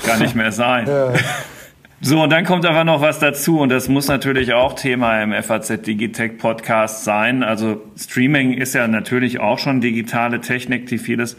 gar 0.05 0.19
nicht 0.19 0.35
mehr 0.35 0.51
sein. 0.51 0.87
Ja. 0.87 1.13
So, 1.99 2.21
und 2.21 2.29
dann 2.29 2.45
kommt 2.45 2.63
aber 2.67 2.83
noch 2.83 3.01
was 3.01 3.17
dazu 3.17 3.59
und 3.59 3.69
das 3.69 3.89
muss 3.89 4.07
natürlich 4.07 4.53
auch 4.53 4.73
Thema 4.73 5.19
im 5.23 5.33
FAZ 5.33 5.81
Digitech 5.81 6.37
Podcast 6.37 7.03
sein. 7.03 7.41
Also 7.41 7.81
Streaming 7.97 8.53
ist 8.53 8.75
ja 8.75 8.87
natürlich 8.87 9.39
auch 9.39 9.57
schon 9.57 9.81
digitale 9.81 10.39
Technik, 10.39 10.85
die 10.85 10.99
vieles 10.99 11.37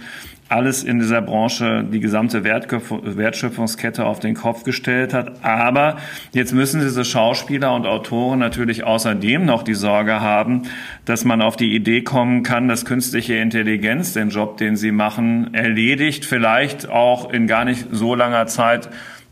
alles 0.49 0.83
in 0.83 0.99
dieser 0.99 1.23
Branche 1.23 1.85
die 1.85 2.01
gesamte 2.01 2.43
Wertschöpfungskette 2.43 4.05
auf 4.05 4.19
den 4.19 4.35
Kopf 4.35 4.65
gestellt 4.65 5.15
hat. 5.15 5.45
Aber 5.45 5.99
jetzt 6.33 6.53
müssen 6.53 6.81
diese 6.81 7.05
Schauspieler 7.05 7.73
und 7.73 7.87
Autoren 7.87 8.41
natürlich 8.41 8.83
außerdem 8.83 9.45
noch 9.45 9.63
die 9.63 9.75
Sorge 9.75 10.21
haben, 10.21 10.63
dass 11.05 11.25
man 11.25 11.41
auf 11.41 11.57
die 11.57 11.73
Idee 11.73 12.03
kommen 12.03 12.43
kann, 12.43 12.67
dass 12.67 12.85
künstliche 12.85 13.35
Intelligenz 13.35 14.13
den 14.13 14.31
Job, 14.31 14.57
den 14.57 14.75
sie 14.75 14.91
machen, 14.91 15.55
erledigt, 15.55 16.25
vielleicht 16.25 16.89
auch 16.89 17.31
in 17.31 17.47
gar 17.47 17.65
nicht 17.65 17.87
so 17.93 18.17
langer 18.17 18.47
Zeit 18.47 18.89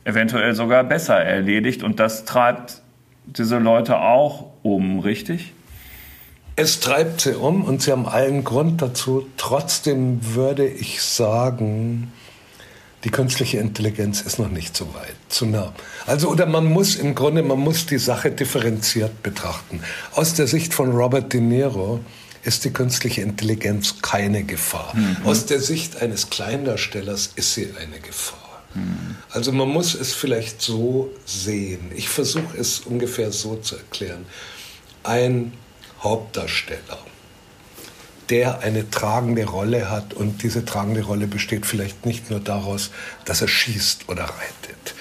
eventuell 0.07 0.55
sogar 0.55 0.85
besser 0.85 1.17
erledigt. 1.17 1.83
Und 1.83 2.01
das 2.01 2.25
treibt 2.25 2.81
diese 3.27 3.59
Leute 3.59 3.99
auch 3.99 4.47
um, 4.63 5.01
richtig? 5.01 5.53
Es 6.55 6.81
treibt 6.81 7.21
sie 7.21 7.37
um 7.37 7.65
und 7.65 7.83
sie 7.83 7.93
haben 7.93 8.07
allen 8.07 8.45
Grund 8.45 8.81
dazu. 8.81 9.27
Trotzdem 9.37 10.21
würde 10.35 10.67
ich 10.67 11.03
sagen, 11.03 12.13
die 13.05 13.11
künstliche 13.11 13.59
Intelligenz 13.59 14.23
ist 14.23 14.39
noch 14.39 14.49
nicht 14.49 14.77
so 14.77 14.87
weit, 14.95 15.17
zu 15.29 15.45
nah. 15.45 15.75
Also, 16.07 16.29
oder 16.29 16.47
man 16.47 16.65
muss 16.65 16.97
im 16.97 17.15
Grunde, 17.15 17.43
man 17.43 17.59
muss 17.59 17.87
die 17.87 17.99
Sache 17.99 18.31
differenziert 18.31 19.23
betrachten. 19.23 19.81
Aus 20.13 20.35
der 20.35 20.47
Sicht 20.47 20.73
von 20.73 20.93
Robert 20.93 21.33
De 21.33 21.41
Niro 21.41 22.01
ist 22.43 22.65
die 22.65 22.71
künstliche 22.71 23.23
Intelligenz 23.23 23.97
keine 24.03 24.45
Gefahr. 24.45 24.95
Mhm. 24.95 25.17
Aus 25.25 25.47
der 25.47 25.61
Sicht 25.61 26.01
eines 26.01 26.31
Kleindarstellers 26.31 27.33
ist 27.35 27.55
sie 27.55 27.69
eine 27.81 27.99
Gefahr. 27.99 28.46
Also 29.31 29.53
man 29.53 29.69
muss 29.69 29.95
es 29.95 30.15
vielleicht 30.15 30.63
so 30.63 31.11
sehen. 31.25 31.91
Ich 31.95 32.09
versuche 32.09 32.57
es 32.57 32.81
ungefähr 32.81 33.33
so 33.33 33.57
zu 33.57 33.77
erklären. 33.77 34.27
Ein 35.03 35.53
Hauptdarsteller, 36.03 36.99
der 38.31 38.61
eine 38.61 38.91
tragende 38.91 39.45
Rolle 39.45 39.91
hat 39.91 40.15
und 40.15 40.43
diese 40.43 40.65
tragende 40.65 41.03
Rolle 41.03 41.27
besteht 41.27 41.67
vielleicht 41.67 42.07
nicht 42.07 42.31
nur 42.31 42.41
daraus, 42.41 42.91
dass 43.25 43.43
er 43.43 43.49
schießt 43.49 44.09
oder 44.09 44.25
reitet. 44.25 44.95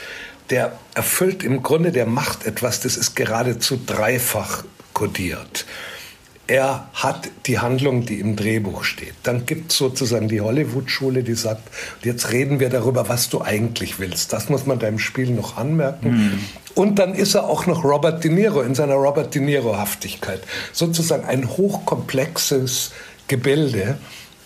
Der 0.49 0.77
erfüllt 0.93 1.43
im 1.43 1.63
Grunde, 1.63 1.91
der 1.91 2.05
macht 2.05 2.45
etwas, 2.45 2.81
das 2.81 2.97
ist 2.97 3.15
geradezu 3.15 3.79
dreifach 3.83 4.63
kodiert 4.93 5.65
er 6.47 6.87
hat 6.93 7.29
die 7.47 7.59
Handlung, 7.59 8.05
die 8.05 8.19
im 8.19 8.35
Drehbuch 8.35 8.83
steht. 8.83 9.15
Dann 9.23 9.45
gibt 9.45 9.71
es 9.71 9.77
sozusagen 9.77 10.27
die 10.27 10.41
Hollywood-Schule, 10.41 11.23
die 11.23 11.33
sagt, 11.33 11.63
jetzt 12.03 12.31
reden 12.31 12.59
wir 12.59 12.69
darüber, 12.69 13.09
was 13.09 13.29
du 13.29 13.41
eigentlich 13.41 13.99
willst. 13.99 14.31
Das 14.31 14.49
muss 14.49 14.65
man 14.65 14.77
deinem 14.77 14.99
Spiel 14.99 15.31
noch 15.31 15.57
anmerken. 15.57 16.09
Mhm. 16.11 16.39
Und 16.75 16.99
dann 16.99 17.15
ist 17.15 17.33
er 17.33 17.45
auch 17.45 17.65
noch 17.65 17.83
Robert 17.83 18.23
De 18.23 18.31
Niro 18.31 18.61
in 18.61 18.75
seiner 18.75 18.95
Robert 18.95 19.33
De 19.33 19.41
Niro-Haftigkeit. 19.41 20.41
Sozusagen 20.71 21.25
ein 21.25 21.49
hochkomplexes 21.49 22.91
Gebilde. 23.27 23.97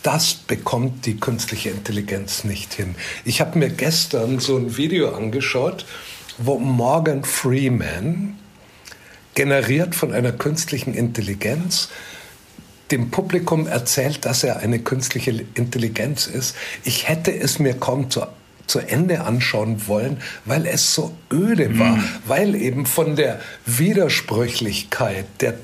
Das 0.02 0.36
bekommt 0.36 1.06
die 1.06 1.18
künstliche 1.18 1.70
Intelligenz 1.70 2.46
nicht 2.46 2.74
hin. 2.74 2.96
Ich 3.26 3.42
habe 3.42 3.60
mir 3.60 3.70
gestern 3.70 4.40
so 4.40 4.56
ein 4.56 4.78
Video 4.78 5.14
angeschaut, 5.14 5.86
wo 6.38 6.58
Morgan 6.60 7.26
Freeman 7.26 8.39
generiert 9.36 9.96
von 9.96 10.14
einer 10.14 10.32
künstlichen 10.32 10.94
Intelligenz, 10.94 11.90
dem 12.92 13.12
Publikum 13.12 13.68
erzählt, 13.68 14.26
dass 14.26 14.44
er 14.44 14.58
eine 14.58 14.80
künstliche 14.80 15.46
Intelligenz 15.54 16.28
ist. 16.28 16.56
Ich 16.84 17.08
hätte 17.08 17.32
es 17.32 17.60
mir 17.60 17.76
kaum 17.76 18.10
zu, 18.10 18.26
zu 18.66 18.80
Ende 18.80 19.22
anschauen 19.22 19.88
wollen, 19.88 20.18
weil 20.46 20.66
es 20.66 20.94
so 20.94 21.16
öde 21.32 21.78
war, 21.78 21.98
mhm. 21.98 22.04
weil 22.26 22.56
eben 22.56 22.86
von 22.86 23.16
der 23.16 23.40
Widersprüchlichkeit, 23.66 25.26
der 25.42 25.56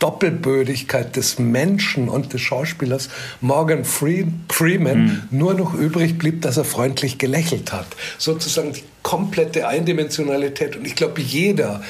Doppelbödigkeit 0.00 1.16
des 1.16 1.38
Menschen 1.38 2.08
und 2.08 2.32
des 2.32 2.42
Schauspielers 2.42 3.08
Morgan 3.40 3.84
Freeman 3.84 5.04
mhm. 5.04 5.22
nur 5.30 5.54
noch 5.54 5.72
übrig 5.72 6.18
blieb, 6.18 6.42
dass 6.42 6.56
er 6.56 6.64
freundlich 6.64 7.18
gelächelt 7.18 7.72
hat. 7.72 7.86
Sozusagen 8.18 8.72
die 8.72 8.82
komplette 9.02 9.66
Eindimensionalität. 9.68 10.76
Und 10.76 10.84
ich 10.84 10.96
glaube, 10.96 11.20
jeder 11.22 11.82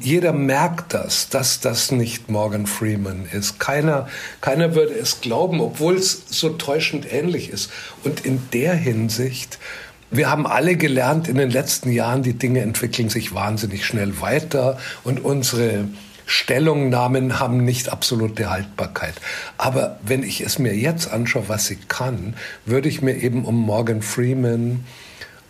jeder 0.00 0.32
merkt 0.32 0.92
das, 0.92 1.30
dass 1.30 1.60
das 1.60 1.90
nicht 1.90 2.30
Morgan 2.30 2.66
Freeman 2.66 3.26
ist. 3.32 3.58
Keiner, 3.58 4.08
keiner 4.40 4.74
würde 4.74 4.94
es 4.94 5.22
glauben, 5.22 5.60
obwohl 5.60 5.96
es 5.96 6.24
so 6.28 6.50
täuschend 6.50 7.10
ähnlich 7.10 7.48
ist. 7.50 7.70
Und 8.04 8.24
in 8.26 8.42
der 8.52 8.74
Hinsicht, 8.74 9.58
wir 10.10 10.30
haben 10.30 10.46
alle 10.46 10.76
gelernt 10.76 11.28
in 11.28 11.36
den 11.36 11.50
letzten 11.50 11.90
Jahren, 11.90 12.22
die 12.22 12.34
Dinge 12.34 12.60
entwickeln 12.60 13.08
sich 13.08 13.34
wahnsinnig 13.34 13.86
schnell 13.86 14.20
weiter 14.20 14.78
und 15.02 15.24
unsere 15.24 15.88
Stellungnahmen 16.26 17.40
haben 17.40 17.64
nicht 17.64 17.88
absolute 17.88 18.50
Haltbarkeit. 18.50 19.14
Aber 19.56 19.98
wenn 20.02 20.22
ich 20.22 20.42
es 20.42 20.58
mir 20.58 20.76
jetzt 20.76 21.10
anschaue, 21.10 21.48
was 21.48 21.66
sie 21.66 21.78
kann, 21.88 22.34
würde 22.66 22.88
ich 22.88 23.02
mir 23.02 23.14
eben 23.16 23.44
um 23.44 23.56
Morgan 23.56 24.02
Freeman 24.02 24.84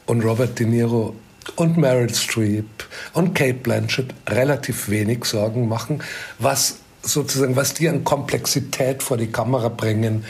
und 0.07 0.25
Robert 0.25 0.59
De 0.59 0.67
Niro 0.67 1.15
und 1.57 1.77
Meryl 1.77 2.13
Streep 2.15 2.67
und 3.13 3.35
Kate 3.35 3.55
Blanchett 3.55 4.15
relativ 4.29 4.89
wenig 4.89 5.25
Sorgen 5.25 5.69
machen. 5.69 6.03
Was 6.39 6.79
sozusagen, 7.03 7.57
was 7.57 7.75
die 7.75 7.89
an 7.89 8.05
Komplexität 8.05 9.03
vor 9.03 9.17
die 9.17 9.29
Kamera 9.29 9.69
bringen, 9.69 10.25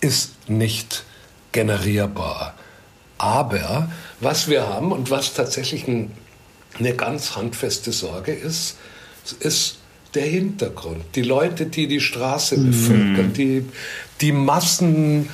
ist 0.00 0.48
nicht 0.48 1.04
generierbar. 1.52 2.54
Aber 3.18 3.90
was 4.20 4.48
wir 4.48 4.66
haben 4.66 4.92
und 4.92 5.10
was 5.10 5.34
tatsächlich 5.34 5.86
ein, 5.88 6.10
eine 6.78 6.94
ganz 6.94 7.36
handfeste 7.36 7.92
Sorge 7.92 8.32
ist, 8.32 8.76
ist 9.40 9.78
der 10.14 10.24
Hintergrund. 10.26 11.04
Die 11.14 11.22
Leute, 11.22 11.66
die 11.66 11.86
die 11.86 12.00
Straße 12.00 12.56
mhm. 12.56 12.70
bevölkern, 12.70 13.32
die, 13.32 13.66
die 14.20 14.32
Massen, 14.32 15.28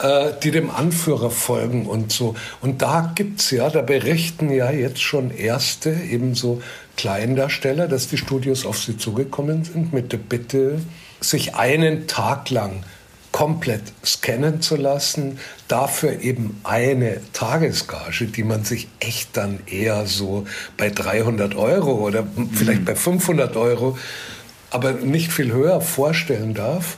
äh, 0.00 0.32
die 0.42 0.50
dem 0.50 0.70
Anführer 0.70 1.30
folgen 1.30 1.86
und 1.86 2.12
so. 2.12 2.34
Und 2.60 2.82
da 2.82 3.12
gibt 3.14 3.40
es 3.40 3.50
ja, 3.50 3.68
da 3.70 3.82
berichten 3.82 4.50
ja 4.50 4.70
jetzt 4.70 5.02
schon 5.02 5.30
erste, 5.30 5.90
ebenso 5.90 6.62
Kleindarsteller, 6.96 7.88
dass 7.88 8.08
die 8.08 8.18
Studios 8.18 8.66
auf 8.66 8.78
sie 8.78 8.96
zugekommen 8.96 9.64
sind 9.64 9.92
mit 9.92 10.12
der 10.12 10.18
Bitte, 10.18 10.80
sich 11.20 11.54
einen 11.54 12.06
Tag 12.06 12.50
lang 12.50 12.84
komplett 13.32 13.82
scannen 14.04 14.62
zu 14.62 14.76
lassen, 14.76 15.38
dafür 15.68 16.20
eben 16.22 16.60
eine 16.64 17.20
Tagesgage, 17.32 18.26
die 18.26 18.42
man 18.42 18.64
sich 18.64 18.88
echt 19.00 19.36
dann 19.36 19.60
eher 19.66 20.06
so 20.06 20.46
bei 20.76 20.90
300 20.90 21.54
Euro 21.54 21.92
oder 21.92 22.26
vielleicht 22.52 22.80
mhm. 22.80 22.86
bei 22.86 22.96
500 22.96 23.56
Euro, 23.56 23.98
aber 24.70 24.92
nicht 24.92 25.32
viel 25.32 25.52
höher 25.52 25.80
vorstellen 25.80 26.54
darf 26.54 26.96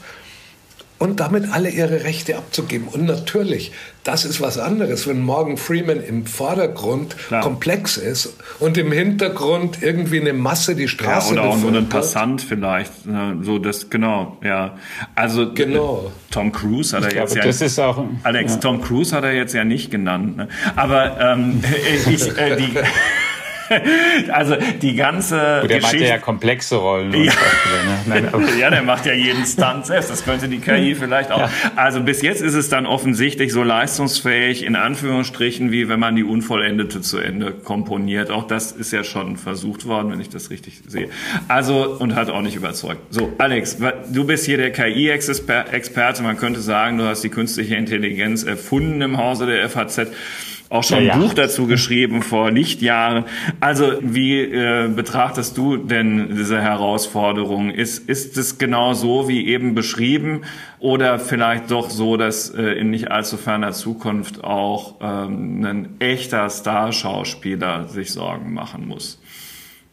und 1.01 1.19
damit 1.19 1.51
alle 1.51 1.71
ihre 1.71 2.03
Rechte 2.03 2.37
abzugeben. 2.37 2.87
Und 2.87 3.05
natürlich, 3.05 3.71
das 4.03 4.23
ist 4.23 4.39
was 4.39 4.59
anderes, 4.59 5.07
wenn 5.07 5.19
Morgan 5.19 5.57
Freeman 5.57 5.99
im 5.99 6.27
Vordergrund 6.27 7.17
Klar. 7.17 7.41
komplex 7.41 7.97
ist 7.97 8.37
und 8.59 8.77
im 8.77 8.91
Hintergrund 8.91 9.81
irgendwie 9.81 10.21
eine 10.21 10.33
Masse 10.33 10.75
die 10.75 10.87
Straße 10.87 11.33
ja, 11.33 11.41
oder 11.41 11.49
auch 11.49 11.57
nur 11.57 11.73
ein 11.73 11.89
Passant 11.89 12.43
vielleicht, 12.43 13.07
ne, 13.07 13.39
so 13.41 13.57
das 13.57 13.89
genau, 13.89 14.37
ja. 14.43 14.77
Also 15.15 15.51
genau. 15.51 16.11
Tom 16.29 16.51
Cruise 16.51 16.95
hat 16.95 17.03
er 17.03 17.15
jetzt 17.15 17.33
glaube, 17.33 17.39
ja, 17.39 17.45
das 17.47 17.61
ist 17.61 17.79
auch, 17.79 18.05
Alex, 18.21 18.53
ja. 18.53 18.59
Tom 18.59 18.81
Cruise 18.83 19.15
hat 19.15 19.23
er 19.23 19.33
jetzt 19.33 19.55
ja 19.55 19.63
nicht 19.63 19.89
genannt, 19.89 20.37
ne? 20.37 20.49
aber 20.75 21.19
ähm, 21.19 21.63
ich, 22.11 22.37
äh, 22.37 22.57
die 22.57 22.77
also 24.31 24.55
die 24.81 24.95
ganze 24.95 25.59
Gut, 25.61 25.69
der 25.69 25.79
Geschichte... 25.79 25.97
macht 25.99 26.09
ja 26.09 26.17
komplexe 26.17 26.75
Rollen. 26.75 27.13
Ja. 27.13 27.19
Ne? 27.19 27.31
Nein, 28.05 28.29
ja, 28.59 28.69
der 28.69 28.81
macht 28.81 29.05
ja 29.05 29.13
jeden 29.13 29.45
Stunt 29.45 29.85
selbst. 29.85 30.09
Das 30.09 30.23
könnte 30.23 30.47
die 30.47 30.59
KI 30.59 30.95
vielleicht 30.95 31.31
auch. 31.31 31.39
Ja. 31.39 31.49
Also 31.75 32.01
bis 32.01 32.21
jetzt 32.21 32.41
ist 32.41 32.53
es 32.53 32.69
dann 32.69 32.85
offensichtlich 32.85 33.53
so 33.53 33.63
leistungsfähig, 33.63 34.65
in 34.65 34.75
Anführungsstrichen, 34.75 35.71
wie 35.71 35.89
wenn 35.89 35.99
man 35.99 36.15
die 36.15 36.23
Unvollendete 36.23 37.01
zu 37.01 37.19
Ende 37.19 37.51
komponiert. 37.51 38.31
Auch 38.31 38.47
das 38.47 38.71
ist 38.71 38.91
ja 38.91 39.03
schon 39.03 39.37
versucht 39.37 39.85
worden, 39.85 40.11
wenn 40.11 40.21
ich 40.21 40.29
das 40.29 40.49
richtig 40.49 40.81
sehe. 40.87 41.09
Also, 41.47 41.97
und 41.99 42.15
hat 42.15 42.29
auch 42.29 42.41
nicht 42.41 42.55
überzeugt. 42.55 43.01
So, 43.13 43.33
Alex, 43.37 43.77
du 44.11 44.25
bist 44.25 44.45
hier 44.45 44.57
der 44.57 44.71
KI-Experte. 44.71 46.23
Man 46.23 46.37
könnte 46.37 46.61
sagen, 46.61 46.97
du 46.97 47.05
hast 47.05 47.23
die 47.23 47.29
künstliche 47.29 47.75
Intelligenz 47.75 48.43
erfunden 48.43 49.01
im 49.01 49.17
Hause 49.17 49.45
der 49.45 49.69
FAZ 49.69 50.07
auch 50.71 50.83
schon 50.83 51.03
ja, 51.03 51.13
ein 51.13 51.19
Buch 51.19 51.33
dazu 51.33 51.67
geschrieben 51.67 52.21
vor 52.21 52.49
Lichtjahren. 52.49 53.25
Also 53.61 53.93
wie 54.01 54.41
äh, 54.41 54.87
betrachtest 54.87 55.55
du 55.55 55.77
denn 55.77 56.35
diese 56.35 56.59
Herausforderung? 56.59 57.69
Ist, 57.69 58.09
ist 58.09 58.35
es 58.35 58.57
genau 58.57 58.93
so 58.93 59.27
wie 59.27 59.47
eben 59.47 59.75
beschrieben 59.75 60.41
oder 60.79 61.19
vielleicht 61.19 61.69
doch 61.69 61.91
so, 61.91 62.17
dass 62.17 62.49
äh, 62.49 62.63
in 62.63 62.89
nicht 62.89 63.11
allzu 63.11 63.37
ferner 63.37 63.71
Zukunft 63.71 64.43
auch 64.43 64.95
ähm, 64.99 65.63
ein 65.63 65.95
echter 65.99 66.49
Starschauspieler 66.49 67.87
sich 67.87 68.11
Sorgen 68.11 68.51
machen 68.51 68.87
muss? 68.87 69.21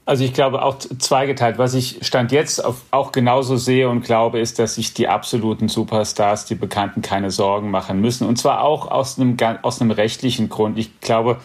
Also 0.06 0.24
ich 0.24 0.32
glaube 0.32 0.62
auch 0.62 0.78
zweigeteilt. 0.78 1.58
Was 1.58 1.74
ich 1.74 1.98
Stand 2.00 2.32
jetzt 2.32 2.64
auch 2.90 3.12
genauso 3.12 3.58
sehe 3.58 3.90
und 3.90 4.00
glaube, 4.00 4.40
ist, 4.40 4.58
dass 4.58 4.76
sich 4.76 4.94
die 4.94 5.08
absoluten 5.08 5.68
Superstars, 5.68 6.46
die 6.46 6.54
Bekannten, 6.54 7.02
keine 7.02 7.30
Sorgen 7.30 7.70
machen 7.70 8.00
müssen. 8.00 8.26
Und 8.26 8.38
zwar 8.38 8.62
auch 8.62 8.90
aus 8.90 9.18
einem, 9.18 9.36
aus 9.60 9.82
einem 9.82 9.90
rechtlichen 9.90 10.48
Grund. 10.48 10.78
Ich 10.78 11.02
glaube, 11.02 11.36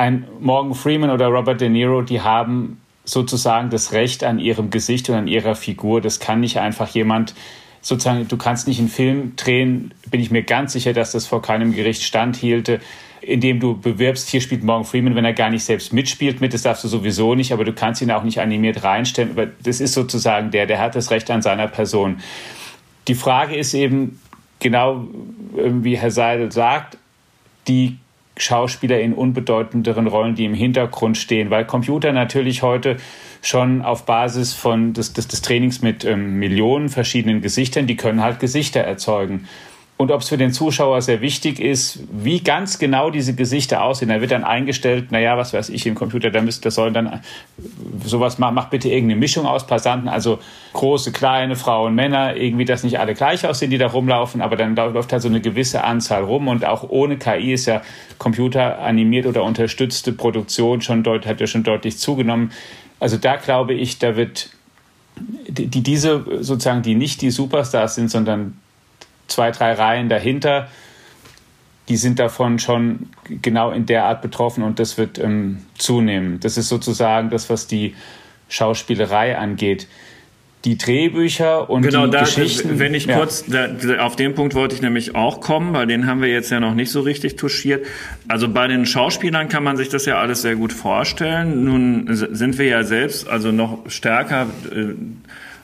ein 0.00 0.26
Morgan 0.40 0.74
Freeman 0.74 1.10
oder 1.10 1.26
Robert 1.26 1.60
De 1.60 1.68
Niro, 1.68 2.00
die 2.00 2.22
haben 2.22 2.80
sozusagen 3.04 3.68
das 3.68 3.92
Recht 3.92 4.24
an 4.24 4.38
ihrem 4.38 4.70
Gesicht 4.70 5.10
und 5.10 5.14
an 5.14 5.28
ihrer 5.28 5.54
Figur. 5.54 6.00
Das 6.00 6.20
kann 6.20 6.40
nicht 6.40 6.58
einfach 6.58 6.88
jemand 6.88 7.34
sozusagen, 7.82 8.26
du 8.26 8.36
kannst 8.38 8.66
nicht 8.66 8.78
einen 8.78 8.88
Film 8.88 9.34
drehen, 9.36 9.92
bin 10.10 10.20
ich 10.20 10.30
mir 10.30 10.42
ganz 10.42 10.72
sicher, 10.72 10.94
dass 10.94 11.12
das 11.12 11.26
vor 11.26 11.42
keinem 11.42 11.74
Gericht 11.74 12.02
standhielte 12.02 12.80
indem 13.22 13.60
du 13.60 13.78
bewirbst, 13.78 14.30
hier 14.30 14.40
spielt 14.40 14.64
Morgan 14.64 14.86
Freeman, 14.86 15.14
wenn 15.14 15.26
er 15.26 15.34
gar 15.34 15.50
nicht 15.50 15.62
selbst 15.62 15.92
mitspielt 15.92 16.40
mit, 16.40 16.54
das 16.54 16.62
darfst 16.62 16.84
du 16.84 16.88
sowieso 16.88 17.34
nicht, 17.34 17.52
aber 17.52 17.64
du 17.64 17.74
kannst 17.74 18.00
ihn 18.00 18.10
auch 18.10 18.22
nicht 18.22 18.40
animiert 18.40 18.82
reinstellen. 18.82 19.32
Aber 19.32 19.46
das 19.62 19.80
ist 19.80 19.92
sozusagen 19.92 20.50
der, 20.50 20.64
der 20.64 20.78
hat 20.78 20.94
das 20.94 21.10
Recht 21.10 21.30
an 21.30 21.42
seiner 21.42 21.68
Person. 21.68 22.20
Die 23.08 23.14
Frage 23.14 23.56
ist 23.56 23.74
eben, 23.74 24.18
genau 24.58 25.06
wie 25.54 25.98
Herr 25.98 26.10
Seidel 26.10 26.50
sagt, 26.50 26.96
die 27.68 27.98
Schauspieler 28.42 29.00
in 29.00 29.12
unbedeutenderen 29.12 30.06
Rollen, 30.06 30.34
die 30.34 30.44
im 30.44 30.54
Hintergrund 30.54 31.16
stehen, 31.16 31.50
weil 31.50 31.64
Computer 31.64 32.12
natürlich 32.12 32.62
heute 32.62 32.96
schon 33.42 33.82
auf 33.82 34.06
Basis 34.06 34.52
von 34.52 34.92
des, 34.92 35.12
des, 35.12 35.28
des 35.28 35.42
Trainings 35.42 35.82
mit 35.82 36.04
ähm, 36.04 36.38
Millionen 36.38 36.88
verschiedenen 36.88 37.40
Gesichtern, 37.40 37.86
die 37.86 37.96
können 37.96 38.22
halt 38.22 38.40
Gesichter 38.40 38.80
erzeugen 38.80 39.46
und 40.00 40.10
ob 40.10 40.22
es 40.22 40.30
für 40.30 40.38
den 40.38 40.50
Zuschauer 40.50 41.02
sehr 41.02 41.20
wichtig 41.20 41.60
ist, 41.60 41.98
wie 42.10 42.40
ganz 42.40 42.78
genau 42.78 43.10
diese 43.10 43.34
Gesichter 43.34 43.82
aussehen. 43.82 44.08
Da 44.08 44.22
wird 44.22 44.30
dann 44.30 44.44
eingestellt, 44.44 45.12
naja, 45.12 45.36
was 45.36 45.52
weiß 45.52 45.68
ich, 45.68 45.84
im 45.84 45.94
Computer, 45.94 46.30
da 46.30 46.40
müsst, 46.40 46.64
das 46.64 46.76
sollen 46.76 46.94
dann 46.94 47.20
sowas 48.06 48.38
machen, 48.38 48.54
mach 48.54 48.70
bitte 48.70 48.88
irgendeine 48.88 49.20
Mischung 49.20 49.44
aus 49.44 49.66
Passanten, 49.66 50.08
also 50.08 50.38
große, 50.72 51.12
kleine, 51.12 51.54
Frauen, 51.54 51.94
Männer, 51.94 52.34
irgendwie, 52.34 52.64
dass 52.64 52.82
nicht 52.82 52.98
alle 52.98 53.12
gleich 53.12 53.46
aussehen, 53.46 53.70
die 53.70 53.76
da 53.76 53.88
rumlaufen, 53.88 54.40
aber 54.40 54.56
dann 54.56 54.74
läuft 54.74 55.12
halt 55.12 55.20
so 55.20 55.28
eine 55.28 55.42
gewisse 55.42 55.84
Anzahl 55.84 56.24
rum 56.24 56.48
und 56.48 56.64
auch 56.64 56.88
ohne 56.88 57.18
KI 57.18 57.52
ist 57.52 57.66
ja 57.66 57.82
computeranimiert 58.16 59.26
oder 59.26 59.44
unterstützte 59.44 60.12
Produktion 60.12 60.80
schon 60.80 61.02
deut, 61.02 61.26
hat 61.26 61.42
ja 61.42 61.46
schon 61.46 61.62
deutlich 61.62 61.98
zugenommen. 61.98 62.52
Also 63.00 63.18
da 63.18 63.36
glaube 63.36 63.74
ich, 63.74 63.98
da 63.98 64.16
wird 64.16 64.48
die, 65.46 65.82
diese 65.82 66.24
sozusagen, 66.42 66.80
die 66.80 66.94
nicht 66.94 67.20
die 67.20 67.30
Superstars 67.30 67.96
sind, 67.96 68.10
sondern 68.10 68.59
zwei, 69.30 69.50
drei 69.50 69.72
Reihen 69.72 70.08
dahinter, 70.08 70.68
die 71.88 71.96
sind 71.96 72.18
davon 72.18 72.58
schon 72.58 73.08
genau 73.42 73.72
in 73.72 73.84
der 73.84 74.04
Art 74.04 74.22
betroffen 74.22 74.62
und 74.62 74.78
das 74.78 74.96
wird 74.96 75.18
ähm, 75.18 75.58
zunehmen. 75.76 76.38
Das 76.40 76.56
ist 76.56 76.68
sozusagen 76.68 77.30
das, 77.30 77.50
was 77.50 77.66
die 77.66 77.94
Schauspielerei 78.48 79.36
angeht. 79.36 79.88
Die 80.64 80.76
Drehbücher 80.76 81.70
und 81.70 81.82
genau, 81.82 82.04
die 82.04 82.12
da, 82.12 82.20
Geschichten. 82.20 82.78
Wenn 82.78 82.94
ich 82.94 83.06
ja. 83.06 83.16
kurz, 83.16 83.46
da, 83.46 83.66
auf 84.00 84.14
den 84.14 84.34
Punkt 84.34 84.54
wollte 84.54 84.74
ich 84.74 84.82
nämlich 84.82 85.14
auch 85.14 85.40
kommen, 85.40 85.72
weil 85.72 85.86
den 85.86 86.06
haben 86.06 86.20
wir 86.20 86.28
jetzt 86.28 86.50
ja 86.50 86.60
noch 86.60 86.74
nicht 86.74 86.90
so 86.90 87.00
richtig 87.00 87.36
touchiert. 87.36 87.86
Also 88.28 88.48
bei 88.48 88.68
den 88.68 88.84
Schauspielern 88.84 89.48
kann 89.48 89.64
man 89.64 89.76
sich 89.76 89.88
das 89.88 90.04
ja 90.04 90.18
alles 90.18 90.42
sehr 90.42 90.56
gut 90.56 90.72
vorstellen. 90.72 91.64
Nun 91.64 92.08
sind 92.10 92.58
wir 92.58 92.66
ja 92.66 92.84
selbst 92.84 93.26
also 93.26 93.52
noch 93.52 93.88
stärker 93.88 94.48
äh, 94.70 94.94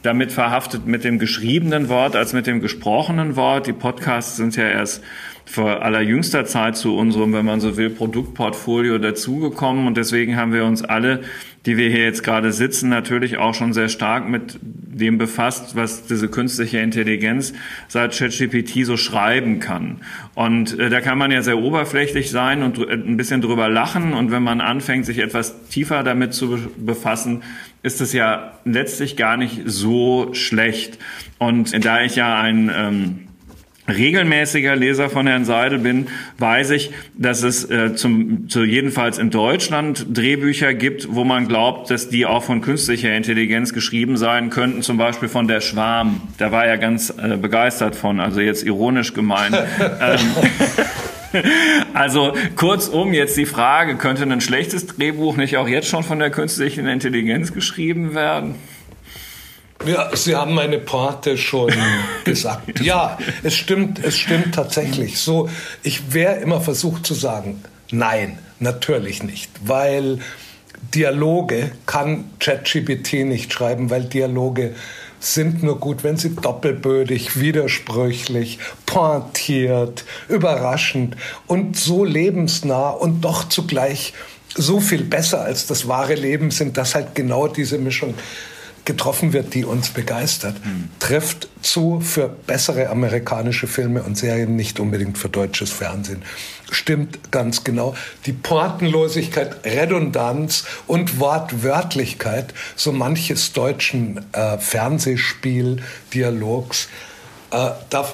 damit 0.06 0.32
verhaftet 0.32 0.86
mit 0.86 1.04
dem 1.04 1.18
geschriebenen 1.18 1.88
Wort 1.88 2.16
als 2.16 2.32
mit 2.32 2.46
dem 2.46 2.60
gesprochenen 2.60 3.36
Wort. 3.36 3.66
Die 3.66 3.72
Podcasts 3.72 4.36
sind 4.36 4.56
ja 4.56 4.68
erst 4.68 5.02
vor 5.44 5.82
allerjüngster 5.82 6.44
Zeit 6.44 6.76
zu 6.76 6.96
unserem, 6.96 7.32
wenn 7.32 7.44
man 7.44 7.60
so 7.60 7.76
will, 7.76 7.90
Produktportfolio 7.90 8.98
dazugekommen. 8.98 9.86
Und 9.86 9.96
deswegen 9.96 10.36
haben 10.36 10.52
wir 10.52 10.64
uns 10.64 10.84
alle, 10.84 11.22
die 11.66 11.76
wir 11.76 11.90
hier 11.90 12.04
jetzt 12.04 12.22
gerade 12.22 12.52
sitzen, 12.52 12.88
natürlich 12.88 13.38
auch 13.38 13.54
schon 13.54 13.72
sehr 13.72 13.88
stark 13.88 14.28
mit 14.28 14.58
dem 14.98 15.18
befasst, 15.18 15.76
was 15.76 16.06
diese 16.06 16.28
künstliche 16.28 16.78
Intelligenz 16.78 17.52
seit 17.88 18.16
ChatGPT 18.16 18.84
so 18.86 18.96
schreiben 18.96 19.60
kann. 19.60 19.98
Und 20.34 20.78
äh, 20.78 20.88
da 20.88 21.00
kann 21.00 21.18
man 21.18 21.30
ja 21.30 21.42
sehr 21.42 21.58
oberflächlich 21.58 22.30
sein 22.30 22.62
und 22.62 22.78
ein 22.78 23.16
bisschen 23.16 23.42
drüber 23.42 23.68
lachen. 23.68 24.14
Und 24.14 24.30
wenn 24.30 24.42
man 24.42 24.60
anfängt, 24.60 25.04
sich 25.04 25.18
etwas 25.18 25.68
tiefer 25.68 26.02
damit 26.02 26.32
zu 26.32 26.58
befassen, 26.78 27.42
ist 27.82 28.00
es 28.00 28.12
ja 28.12 28.52
letztlich 28.64 29.16
gar 29.16 29.36
nicht 29.36 29.62
so 29.66 30.30
schlecht. 30.32 30.98
Und 31.38 31.84
da 31.84 32.02
ich 32.02 32.16
ja 32.16 32.40
ein 32.40 32.70
ähm, 32.74 33.25
regelmäßiger 33.88 34.76
Leser 34.76 35.08
von 35.10 35.26
Herrn 35.26 35.44
Seidel 35.44 35.78
bin, 35.78 36.08
weiß 36.38 36.70
ich, 36.70 36.90
dass 37.14 37.42
es 37.42 37.68
äh, 37.70 37.94
zum, 37.94 38.48
zu 38.48 38.64
jedenfalls 38.64 39.18
in 39.18 39.30
Deutschland 39.30 40.06
Drehbücher 40.16 40.74
gibt, 40.74 41.14
wo 41.14 41.24
man 41.24 41.48
glaubt, 41.48 41.90
dass 41.90 42.08
die 42.08 42.26
auch 42.26 42.42
von 42.42 42.60
künstlicher 42.60 43.14
Intelligenz 43.14 43.72
geschrieben 43.72 44.16
sein 44.16 44.50
könnten, 44.50 44.82
zum 44.82 44.96
Beispiel 44.96 45.28
von 45.28 45.48
der 45.48 45.60
Schwarm. 45.60 46.20
Da 46.38 46.52
war 46.52 46.66
er 46.66 46.78
ganz 46.78 47.10
äh, 47.10 47.36
begeistert 47.36 47.96
von, 47.96 48.20
also 48.20 48.40
jetzt 48.40 48.64
ironisch 48.64 49.14
gemeint. 49.14 49.54
ähm, 50.00 50.18
also 51.94 52.34
kurzum 52.56 53.12
jetzt 53.12 53.36
die 53.36 53.46
Frage, 53.46 53.96
könnte 53.96 54.24
ein 54.24 54.40
schlechtes 54.40 54.86
Drehbuch 54.86 55.36
nicht 55.36 55.56
auch 55.56 55.68
jetzt 55.68 55.88
schon 55.88 56.02
von 56.02 56.18
der 56.18 56.30
künstlichen 56.30 56.86
Intelligenz 56.86 57.52
geschrieben 57.52 58.14
werden? 58.14 58.54
Ja, 59.86 60.14
Sie 60.14 60.34
haben 60.34 60.54
meine 60.54 60.78
Porte 60.78 61.38
schon 61.38 61.72
gesagt. 62.24 62.80
Ja, 62.80 63.18
es 63.42 63.54
stimmt, 63.54 64.02
es 64.02 64.16
stimmt 64.16 64.54
tatsächlich. 64.54 65.18
So, 65.18 65.48
ich 65.82 66.12
wäre 66.12 66.36
immer 66.36 66.60
versucht 66.60 67.06
zu 67.06 67.14
sagen, 67.14 67.62
nein, 67.90 68.38
natürlich 68.58 69.22
nicht, 69.22 69.50
weil 69.64 70.18
Dialoge 70.94 71.72
kann 71.86 72.24
ChatGPT 72.38 73.24
nicht 73.24 73.52
schreiben, 73.52 73.90
weil 73.90 74.04
Dialoge 74.04 74.74
sind 75.18 75.62
nur 75.62 75.80
gut, 75.80 76.04
wenn 76.04 76.16
sie 76.16 76.34
doppelbödig, 76.34 77.40
widersprüchlich, 77.40 78.58
pointiert, 78.84 80.04
überraschend 80.28 81.16
und 81.46 81.76
so 81.76 82.04
lebensnah 82.04 82.90
und 82.90 83.22
doch 83.22 83.48
zugleich 83.48 84.12
so 84.54 84.80
viel 84.80 85.02
besser 85.04 85.42
als 85.42 85.66
das 85.66 85.88
wahre 85.88 86.14
Leben 86.14 86.50
sind, 86.50 86.76
dass 86.76 86.94
halt 86.94 87.14
genau 87.14 87.48
diese 87.48 87.78
Mischung 87.78 88.14
getroffen 88.86 89.34
wird, 89.34 89.52
die 89.52 89.66
uns 89.66 89.90
begeistert, 89.90 90.64
mhm. 90.64 90.88
trifft 90.98 91.48
zu 91.60 92.00
für 92.00 92.28
bessere 92.28 92.88
amerikanische 92.88 93.66
Filme 93.66 94.02
und 94.02 94.16
Serien, 94.16 94.56
nicht 94.56 94.80
unbedingt 94.80 95.18
für 95.18 95.28
deutsches 95.28 95.70
Fernsehen. 95.70 96.22
Stimmt 96.70 97.30
ganz 97.30 97.64
genau. 97.64 97.94
Die 98.24 98.32
Portenlosigkeit, 98.32 99.62
Redundanz 99.64 100.64
und 100.86 101.20
Wortwörtlichkeit 101.20 102.54
so 102.74 102.92
manches 102.92 103.52
deutschen 103.52 104.24
äh, 104.32 104.56
Fernsehspiel-Dialogs, 104.58 106.88
äh, 107.50 107.72
da 107.90 108.08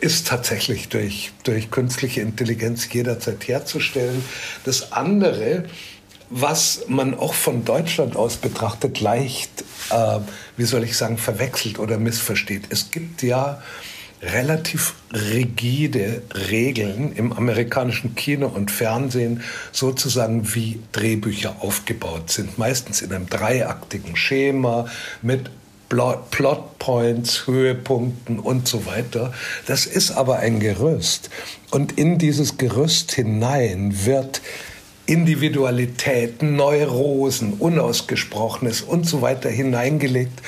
ist 0.00 0.28
tatsächlich 0.28 0.88
durch, 0.88 1.32
durch 1.44 1.70
künstliche 1.70 2.20
Intelligenz 2.20 2.92
jederzeit 2.92 3.48
herzustellen. 3.48 4.22
Das 4.64 4.92
andere, 4.92 5.64
was 6.30 6.84
man 6.88 7.14
auch 7.14 7.34
von 7.34 7.64
Deutschland 7.64 8.16
aus 8.16 8.36
betrachtet 8.36 9.00
leicht, 9.00 9.64
äh, 9.90 10.18
wie 10.56 10.64
soll 10.64 10.84
ich 10.84 10.96
sagen, 10.96 11.18
verwechselt 11.18 11.78
oder 11.78 11.98
missversteht. 11.98 12.64
Es 12.70 12.90
gibt 12.90 13.22
ja 13.22 13.62
relativ 14.22 14.94
rigide 15.12 16.22
Regeln 16.50 17.12
im 17.12 17.32
amerikanischen 17.32 18.14
Kino 18.14 18.48
und 18.48 18.70
Fernsehen, 18.70 19.42
sozusagen 19.72 20.54
wie 20.54 20.80
Drehbücher 20.92 21.56
aufgebaut 21.60 22.30
sind. 22.30 22.58
Meistens 22.58 23.02
in 23.02 23.12
einem 23.12 23.28
dreiaktigen 23.28 24.16
Schema 24.16 24.86
mit 25.22 25.50
Plotpoints, 25.88 27.46
Höhepunkten 27.46 28.40
und 28.40 28.66
so 28.66 28.86
weiter. 28.86 29.32
Das 29.66 29.86
ist 29.86 30.10
aber 30.10 30.38
ein 30.38 30.58
Gerüst. 30.58 31.30
Und 31.70 31.96
in 31.96 32.18
dieses 32.18 32.58
Gerüst 32.58 33.12
hinein 33.12 34.04
wird 34.04 34.42
Individualität, 35.06 36.42
Neurosen, 36.42 37.54
Unausgesprochenes 37.54 38.82
und 38.82 39.06
so 39.06 39.22
weiter 39.22 39.48
hineingelegt, 39.48 40.42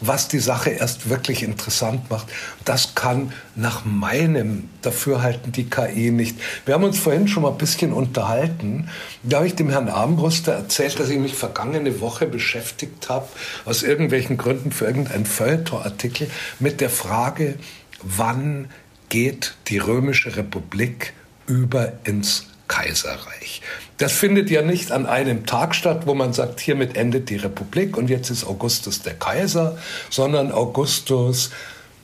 was 0.00 0.28
die 0.28 0.38
Sache 0.38 0.70
erst 0.70 1.10
wirklich 1.10 1.42
interessant 1.42 2.10
macht. 2.10 2.26
Das 2.64 2.94
kann 2.94 3.32
nach 3.54 3.84
meinem 3.84 4.68
Dafürhalten 4.82 5.52
die 5.52 5.68
KI 5.68 6.10
nicht. 6.10 6.36
Wir 6.64 6.74
haben 6.74 6.84
uns 6.84 6.98
vorhin 6.98 7.28
schon 7.28 7.42
mal 7.42 7.50
ein 7.50 7.58
bisschen 7.58 7.92
unterhalten. 7.92 8.88
Da 9.22 9.38
habe 9.38 9.46
ich 9.46 9.54
dem 9.54 9.70
Herrn 9.70 9.88
Armbruster 9.88 10.52
erzählt, 10.52 10.98
dass 10.98 11.10
ich 11.10 11.18
mich 11.18 11.34
vergangene 11.34 12.00
Woche 12.00 12.26
beschäftigt 12.26 13.08
habe, 13.08 13.28
aus 13.64 13.82
irgendwelchen 13.82 14.36
Gründen 14.38 14.72
für 14.72 14.86
irgendeinen 14.86 15.26
Feuilleton-Artikel, 15.26 16.30
mit 16.58 16.80
der 16.80 16.90
Frage, 16.90 17.56
wann 18.02 18.70
geht 19.10 19.54
die 19.68 19.78
Römische 19.78 20.36
Republik 20.36 21.12
über 21.46 21.92
ins 22.04 22.46
Kaiserreich. 22.68 23.60
Das 24.00 24.14
findet 24.14 24.48
ja 24.48 24.62
nicht 24.62 24.92
an 24.92 25.04
einem 25.04 25.44
Tag 25.44 25.74
statt, 25.74 26.06
wo 26.06 26.14
man 26.14 26.32
sagt, 26.32 26.58
hiermit 26.58 26.96
endet 26.96 27.28
die 27.28 27.36
Republik 27.36 27.98
und 27.98 28.08
jetzt 28.08 28.30
ist 28.30 28.46
Augustus 28.46 29.02
der 29.02 29.12
Kaiser, 29.12 29.76
sondern 30.08 30.52
Augustus 30.52 31.50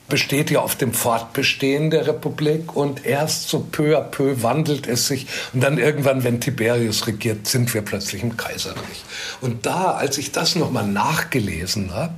besteht 0.07 0.51
ja 0.51 0.59
auf 0.59 0.75
dem 0.75 0.93
Fortbestehen 0.93 1.89
der 1.89 2.05
Republik 2.05 2.75
und 2.75 3.03
erst 3.03 3.49
so 3.49 3.65
peu 3.71 3.97
à 3.97 4.01
peu 4.01 4.43
wandelt 4.43 4.85
es 4.85 5.07
sich 5.07 5.25
und 5.53 5.63
dann 5.63 5.79
irgendwann, 5.79 6.23
wenn 6.23 6.39
Tiberius 6.39 7.07
regiert, 7.07 7.47
sind 7.47 7.73
wir 7.73 7.81
plötzlich 7.81 8.21
im 8.21 8.37
Kaiserreich. 8.37 9.03
Und 9.41 9.65
da, 9.65 9.93
als 9.93 10.19
ich 10.19 10.31
das 10.31 10.55
nochmal 10.55 10.85
nachgelesen 10.85 11.95
habe, 11.95 12.13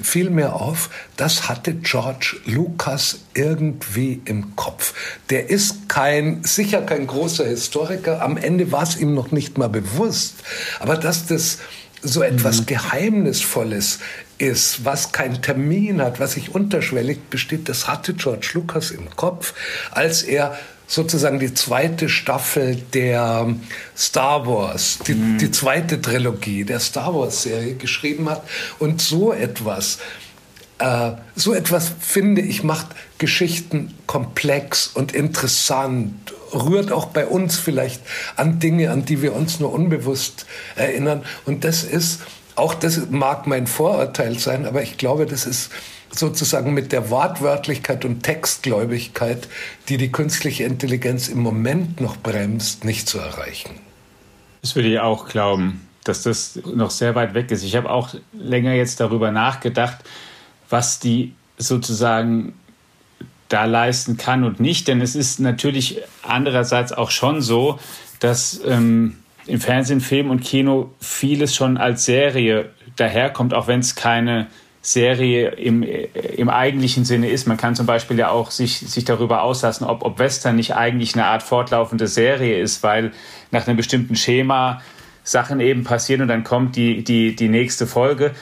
fiel 0.00 0.30
mir 0.30 0.54
auf, 0.54 0.90
das 1.16 1.48
hatte 1.48 1.74
George 1.74 2.36
Lucas 2.46 3.20
irgendwie 3.34 4.22
im 4.24 4.56
Kopf. 4.56 4.94
Der 5.30 5.50
ist 5.50 5.88
kein, 5.88 6.44
sicher 6.44 6.82
kein 6.82 7.06
großer 7.06 7.44
Historiker. 7.46 8.22
Am 8.22 8.36
Ende 8.36 8.72
war 8.72 8.82
es 8.82 8.96
ihm 8.96 9.14
noch 9.14 9.30
nicht 9.32 9.58
mal 9.58 9.68
bewusst. 9.68 10.36
Aber 10.80 10.96
dass 10.96 11.26
das 11.26 11.58
so 12.02 12.22
etwas 12.22 12.62
mhm. 12.62 12.66
Geheimnisvolles 12.66 14.00
ist, 14.38 14.84
was 14.84 15.12
keinen 15.12 15.40
Termin 15.40 16.02
hat, 16.02 16.18
was 16.18 16.32
sich 16.32 16.52
unterschwellig 16.52 17.28
besteht, 17.30 17.68
das 17.68 17.86
hatte 17.86 18.14
George 18.14 18.50
Lucas 18.54 18.90
im 18.90 19.08
Kopf, 19.14 19.54
als 19.92 20.22
er 20.22 20.58
sozusagen 20.86 21.38
die 21.38 21.54
zweite 21.54 22.08
Staffel 22.08 22.76
der 22.92 23.54
Star 23.96 24.46
Wars, 24.46 24.98
die, 25.06 25.14
mhm. 25.14 25.38
die 25.38 25.50
zweite 25.50 26.00
Trilogie 26.00 26.64
der 26.64 26.80
Star 26.80 27.14
Wars-Serie 27.14 27.74
geschrieben 27.74 28.28
hat. 28.28 28.42
Und 28.78 29.00
so 29.00 29.32
etwas, 29.32 29.98
äh, 30.78 31.12
so 31.34 31.54
etwas 31.54 31.92
finde 32.00 32.42
ich, 32.42 32.62
macht 32.62 32.88
Geschichten 33.18 33.94
komplex 34.06 34.88
und 34.88 35.12
interessant, 35.12 36.34
rührt 36.52 36.92
auch 36.92 37.06
bei 37.06 37.26
uns 37.26 37.56
vielleicht 37.56 38.02
an 38.36 38.58
Dinge, 38.58 38.90
an 38.90 39.04
die 39.04 39.22
wir 39.22 39.34
uns 39.34 39.60
nur 39.60 39.72
unbewusst 39.72 40.46
erinnern. 40.76 41.22
Und 41.46 41.64
das 41.64 41.84
ist, 41.84 42.20
auch 42.54 42.74
das 42.74 43.00
mag 43.10 43.46
mein 43.46 43.66
Vorurteil 43.66 44.38
sein, 44.38 44.66
aber 44.66 44.82
ich 44.82 44.98
glaube, 44.98 45.24
das 45.26 45.46
ist 45.46 45.70
sozusagen 46.14 46.74
mit 46.74 46.92
der 46.92 47.10
Wortwörtlichkeit 47.10 48.04
und 48.04 48.22
Textgläubigkeit, 48.22 49.48
die 49.88 49.96
die 49.96 50.12
künstliche 50.12 50.64
Intelligenz 50.64 51.28
im 51.28 51.40
Moment 51.40 52.00
noch 52.00 52.16
bremst, 52.16 52.84
nicht 52.84 53.08
zu 53.08 53.18
erreichen. 53.18 53.70
Das 54.60 54.76
würde 54.76 54.88
ich 54.88 55.00
auch 55.00 55.28
glauben, 55.28 55.86
dass 56.04 56.22
das 56.22 56.58
noch 56.74 56.90
sehr 56.90 57.14
weit 57.14 57.34
weg 57.34 57.50
ist. 57.50 57.62
Ich 57.64 57.76
habe 57.76 57.90
auch 57.90 58.14
länger 58.32 58.74
jetzt 58.74 59.00
darüber 59.00 59.30
nachgedacht, 59.30 59.98
was 60.68 61.00
die 61.00 61.34
sozusagen 61.58 62.54
da 63.48 63.64
leisten 63.64 64.16
kann 64.16 64.44
und 64.44 64.60
nicht. 64.60 64.88
Denn 64.88 65.00
es 65.00 65.14
ist 65.14 65.40
natürlich 65.40 66.00
andererseits 66.22 66.92
auch 66.92 67.10
schon 67.10 67.42
so, 67.42 67.78
dass 68.20 68.60
ähm, 68.66 69.18
im 69.46 69.60
Fernsehen, 69.60 70.00
Film 70.00 70.30
und 70.30 70.40
Kino 70.40 70.90
vieles 71.00 71.54
schon 71.54 71.76
als 71.76 72.04
Serie 72.04 72.70
daherkommt, 72.96 73.54
auch 73.54 73.66
wenn 73.66 73.80
es 73.80 73.94
keine 73.94 74.46
Serie 74.84 75.50
im, 75.50 75.84
im 75.84 76.48
eigentlichen 76.48 77.04
Sinne 77.04 77.30
ist. 77.30 77.46
Man 77.46 77.56
kann 77.56 77.76
zum 77.76 77.86
Beispiel 77.86 78.18
ja 78.18 78.30
auch 78.30 78.50
sich, 78.50 78.80
sich 78.80 79.04
darüber 79.04 79.42
auslassen, 79.42 79.86
ob, 79.86 80.04
ob 80.04 80.18
Western 80.18 80.56
nicht 80.56 80.74
eigentlich 80.74 81.14
eine 81.14 81.26
Art 81.26 81.44
fortlaufende 81.44 82.08
Serie 82.08 82.60
ist, 82.60 82.82
weil 82.82 83.12
nach 83.52 83.66
einem 83.66 83.76
bestimmten 83.76 84.16
Schema 84.16 84.82
Sachen 85.22 85.60
eben 85.60 85.84
passieren 85.84 86.22
und 86.22 86.28
dann 86.28 86.42
kommt 86.42 86.74
die, 86.74 87.04
die, 87.04 87.36
die 87.36 87.48
nächste 87.48 87.86
Folge. 87.86 88.32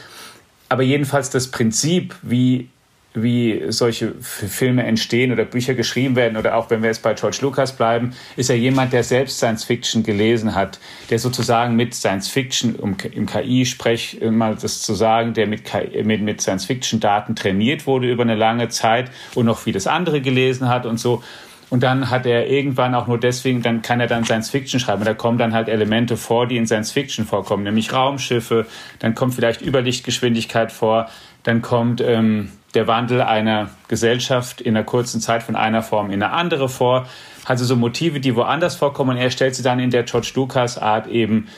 Aber 0.71 0.83
jedenfalls 0.83 1.29
das 1.29 1.49
Prinzip, 1.49 2.17
wie 2.23 2.71
wie 3.13 3.65
solche 3.69 4.15
Filme 4.21 4.85
entstehen 4.85 5.33
oder 5.33 5.45
Bücher 5.45 5.75
geschrieben 5.75 6.15
werden 6.15 6.37
oder 6.37 6.55
auch 6.57 6.71
wenn 6.71 6.83
wir 6.83 6.89
jetzt 6.89 7.03
bei 7.03 7.15
George 7.15 7.39
Lucas 7.41 7.73
bleiben, 7.73 8.13
ist 8.37 8.51
er 8.51 8.57
jemand, 8.57 8.93
der 8.93 9.03
selbst 9.03 9.39
Science 9.39 9.65
Fiction 9.65 10.05
gelesen 10.05 10.55
hat, 10.55 10.79
der 11.11 11.19
sozusagen 11.19 11.75
mit 11.75 11.95
Science 11.95 12.29
Fiction, 12.29 12.77
um 12.77 12.97
im 13.13 13.27
KI-Sprech 13.27 14.21
mal 14.31 14.55
das 14.55 14.83
zu 14.83 14.95
sagen, 14.95 15.35
der 15.35 15.49
mit, 15.49 15.63
mit, 16.05 16.23
mit 16.23 16.41
Science 16.41 16.67
Fiction 16.67 17.01
Daten 17.01 17.35
trainiert 17.35 17.87
wurde 17.87 18.11
über 18.11 18.23
eine 18.23 18.37
lange 18.37 18.69
Zeit 18.69 19.11
und 19.35 19.47
noch 19.47 19.59
vieles 19.59 19.89
andere 19.89 20.21
gelesen 20.21 20.69
hat 20.69 20.87
und 20.87 20.99
so. 20.99 21.23
Und 21.69 21.85
dann 21.85 22.11
hat 22.11 22.27
er 22.27 22.49
irgendwann 22.49 22.97
auch 22.97 23.07
nur 23.07 23.19
deswegen, 23.19 23.63
dann 23.63 23.81
kann 23.81 24.01
er 24.01 24.09
dann 24.09 24.25
Science 24.25 24.51
Fiction 24.51 24.81
schreiben. 24.81 25.03
Und 25.03 25.07
da 25.07 25.15
kommen 25.15 25.39
dann 25.39 25.55
halt 25.55 25.69
Elemente 25.69 26.17
vor, 26.17 26.47
die 26.47 26.57
in 26.57 26.67
Science 26.67 26.91
Fiction 26.91 27.25
vorkommen, 27.25 27.63
nämlich 27.63 27.93
Raumschiffe, 27.93 28.67
dann 28.99 29.15
kommt 29.15 29.35
vielleicht 29.35 29.63
Überlichtgeschwindigkeit 29.63 30.73
vor, 30.73 31.09
dann 31.45 31.63
kommt 31.63 32.01
ähm, 32.01 32.51
der 32.75 32.87
Wandel 32.87 33.23
einer 33.23 33.71
Gesellschaft 33.89 34.61
in 34.61 34.77
einer 34.77 34.85
kurzen 34.85 35.21
Zeit 35.21 35.43
von 35.43 35.57
einer 35.57 35.83
Form 35.83 36.11
in 36.11 36.23
eine 36.23 36.33
andere 36.33 36.69
vor. 36.69 37.07
Also 37.45 37.65
so 37.65 37.77
Motive, 37.77 38.21
die 38.21 38.37
woanders 38.37 38.77
vorkommen, 38.77 39.11
und 39.11 39.17
er 39.17 39.31
stellt 39.31 39.55
sie 39.55 39.63
dann 39.63 39.81
in 39.81 39.91
der 39.91 40.05
George 40.05 40.33
Lucas 40.35 40.79
Art 40.79 41.07
eben 41.09 41.49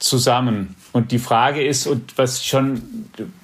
zusammen. 0.00 0.74
Und 0.92 1.12
die 1.12 1.18
Frage 1.18 1.62
ist, 1.62 1.86
und 1.86 2.18
was 2.18 2.44
schon, 2.44 2.82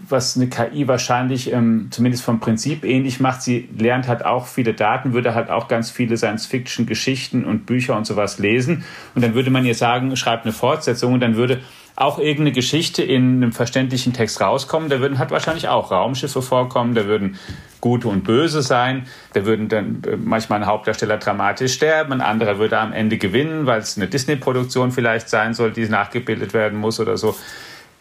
was 0.09 0.37
eine 0.37 0.49
KI 0.49 0.89
wahrscheinlich 0.89 1.53
ähm, 1.53 1.89
zumindest 1.91 2.25
vom 2.25 2.41
Prinzip 2.41 2.85
ähnlich 2.85 3.21
macht, 3.21 3.43
sie 3.43 3.69
lernt 3.79 4.09
halt 4.09 4.25
auch 4.25 4.47
viele 4.47 4.75
Daten, 4.75 5.13
würde 5.13 5.35
halt 5.35 5.51
auch 5.51 5.69
ganz 5.69 5.91
viele 5.91 6.17
Science-Fiction-Geschichten 6.17 7.45
und 7.45 7.67
Bücher 7.67 7.97
und 7.97 8.07
sowas 8.07 8.39
lesen. 8.39 8.85
Und 9.15 9.23
dann 9.23 9.35
würde 9.35 9.51
man 9.51 9.65
ihr 9.65 9.75
sagen, 9.75 10.17
schreibt 10.17 10.45
eine 10.45 10.53
Fortsetzung 10.53 11.13
und 11.13 11.21
dann 11.21 11.37
würde 11.37 11.61
auch 11.97 12.19
irgendeine 12.19 12.53
Geschichte 12.53 13.03
in 13.03 13.43
einem 13.43 13.53
verständlichen 13.53 14.13
Text 14.13 14.41
rauskommen. 14.41 14.91
Da 14.91 15.01
würden 15.01 15.19
halt 15.19 15.31
wahrscheinlich 15.31 15.69
auch 15.69 15.91
Raumschiffe 15.91 16.43
vorkommen, 16.43 16.95
da 16.95 17.07
würden 17.07 17.39
Gute 17.81 18.09
und 18.09 18.25
Böse 18.25 18.63
sein, 18.63 19.07
da 19.33 19.47
würden 19.47 19.69
dann 19.69 20.03
äh, 20.07 20.17
manchmal 20.17 20.61
ein 20.61 20.67
Hauptdarsteller 20.67 21.17
dramatisch 21.19 21.75
sterben, 21.75 22.13
ein 22.13 22.21
anderer 22.21 22.59
würde 22.59 22.79
am 22.79 22.93
Ende 22.93 23.17
gewinnen, 23.17 23.67
weil 23.67 23.81
es 23.81 23.97
eine 23.97 24.09
Disney-Produktion 24.09 24.93
vielleicht 24.93 25.29
sein 25.29 25.55
soll, 25.55 25.73
die 25.73 25.89
nachgebildet 25.89 26.53
werden 26.53 26.79
muss 26.79 27.01
oder 27.01 27.17
so. 27.17 27.35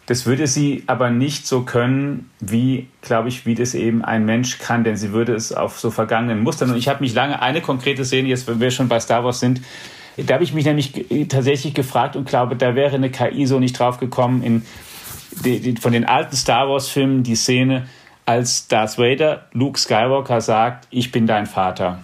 Das 0.06 0.24
würde 0.24 0.46
sie 0.46 0.84
aber 0.86 1.10
nicht 1.10 1.46
so 1.48 1.62
können, 1.62 2.30
wie, 2.38 2.88
glaube 3.02 3.28
ich, 3.28 3.44
wie 3.44 3.56
das 3.56 3.74
eben 3.74 4.04
ein 4.04 4.24
Mensch 4.24 4.58
kann, 4.58 4.84
denn 4.84 4.96
sie 4.96 5.12
würde 5.12 5.34
es 5.34 5.52
auf 5.52 5.80
so 5.80 5.90
vergangenen 5.90 6.42
Mustern. 6.42 6.70
Und 6.70 6.76
ich 6.76 6.88
habe 6.88 7.00
mich 7.00 7.12
lange 7.12 7.42
eine 7.42 7.60
konkrete 7.60 8.04
Szene, 8.04 8.28
jetzt 8.28 8.46
wenn 8.46 8.60
wir 8.60 8.70
schon 8.70 8.88
bei 8.88 9.00
Star 9.00 9.24
Wars 9.24 9.40
sind, 9.40 9.62
da 10.16 10.34
habe 10.34 10.44
ich 10.44 10.54
mich 10.54 10.64
nämlich 10.64 11.06
tatsächlich 11.28 11.74
gefragt 11.74 12.16
und 12.16 12.26
glaube, 12.26 12.56
da 12.56 12.74
wäre 12.74 12.94
eine 12.94 13.10
KI 13.10 13.46
so 13.46 13.58
nicht 13.58 13.78
drauf 13.78 13.98
gekommen, 13.98 14.42
in 14.42 14.62
die, 15.44 15.60
die, 15.60 15.76
von 15.76 15.92
den 15.92 16.06
alten 16.06 16.34
Star 16.36 16.68
Wars-Filmen 16.68 17.22
die 17.22 17.36
Szene, 17.36 17.86
als 18.24 18.66
Darth 18.66 18.98
Vader 18.98 19.46
Luke 19.52 19.78
Skywalker 19.78 20.40
sagt, 20.40 20.88
ich 20.90 21.12
bin 21.12 21.26
dein 21.26 21.46
Vater. 21.46 22.00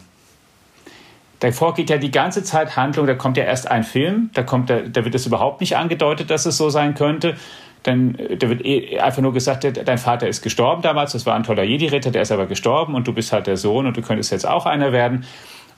Davor 1.41 1.75
geht 1.75 1.91
ja 1.91 1.99
die 1.99 2.13
ganze 2.13 2.45
Zeit 2.45 2.77
Handlung, 2.77 3.07
da 3.07 3.15
kommt 3.15 3.37
ja 3.37 3.43
erst 3.43 3.69
ein 3.69 3.83
Film, 3.83 4.31
da, 4.33 4.45
kommt, 4.45 4.71
da, 4.71 4.81
da 4.81 5.05
wird 5.05 5.15
es 5.17 5.27
überhaupt 5.27 5.61
nicht 5.61 5.77
angedeutet, 5.77 6.31
dass 6.31 6.47
es 6.47 6.57
so 6.57 6.71
sein 6.71 6.95
könnte. 6.95 7.35
Dann 7.83 8.17
da 8.39 8.49
wird 8.49 8.65
eh 8.65 9.01
einfach 9.01 9.23
nur 9.23 9.33
gesagt, 9.33 9.65
dein 9.65 9.99
Vater 9.99 10.29
ist 10.29 10.43
gestorben 10.43 10.83
damals, 10.83 11.13
das 11.13 11.27
war 11.27 11.35
ein 11.35 11.43
toller 11.43 11.65
Jedi-Ritter, 11.65 12.13
der 12.13 12.23
ist 12.23 12.31
aber 12.31 12.47
gestorben 12.47 12.95
und 12.95 13.09
du 13.09 13.13
bist 13.13 13.33
halt 13.33 13.49
der 13.49 13.57
Sohn 13.57 13.87
und 13.87 13.97
du 13.97 14.03
könntest 14.03 14.31
jetzt 14.31 14.47
auch 14.47 14.67
einer 14.67 14.93
werden. 14.93 15.25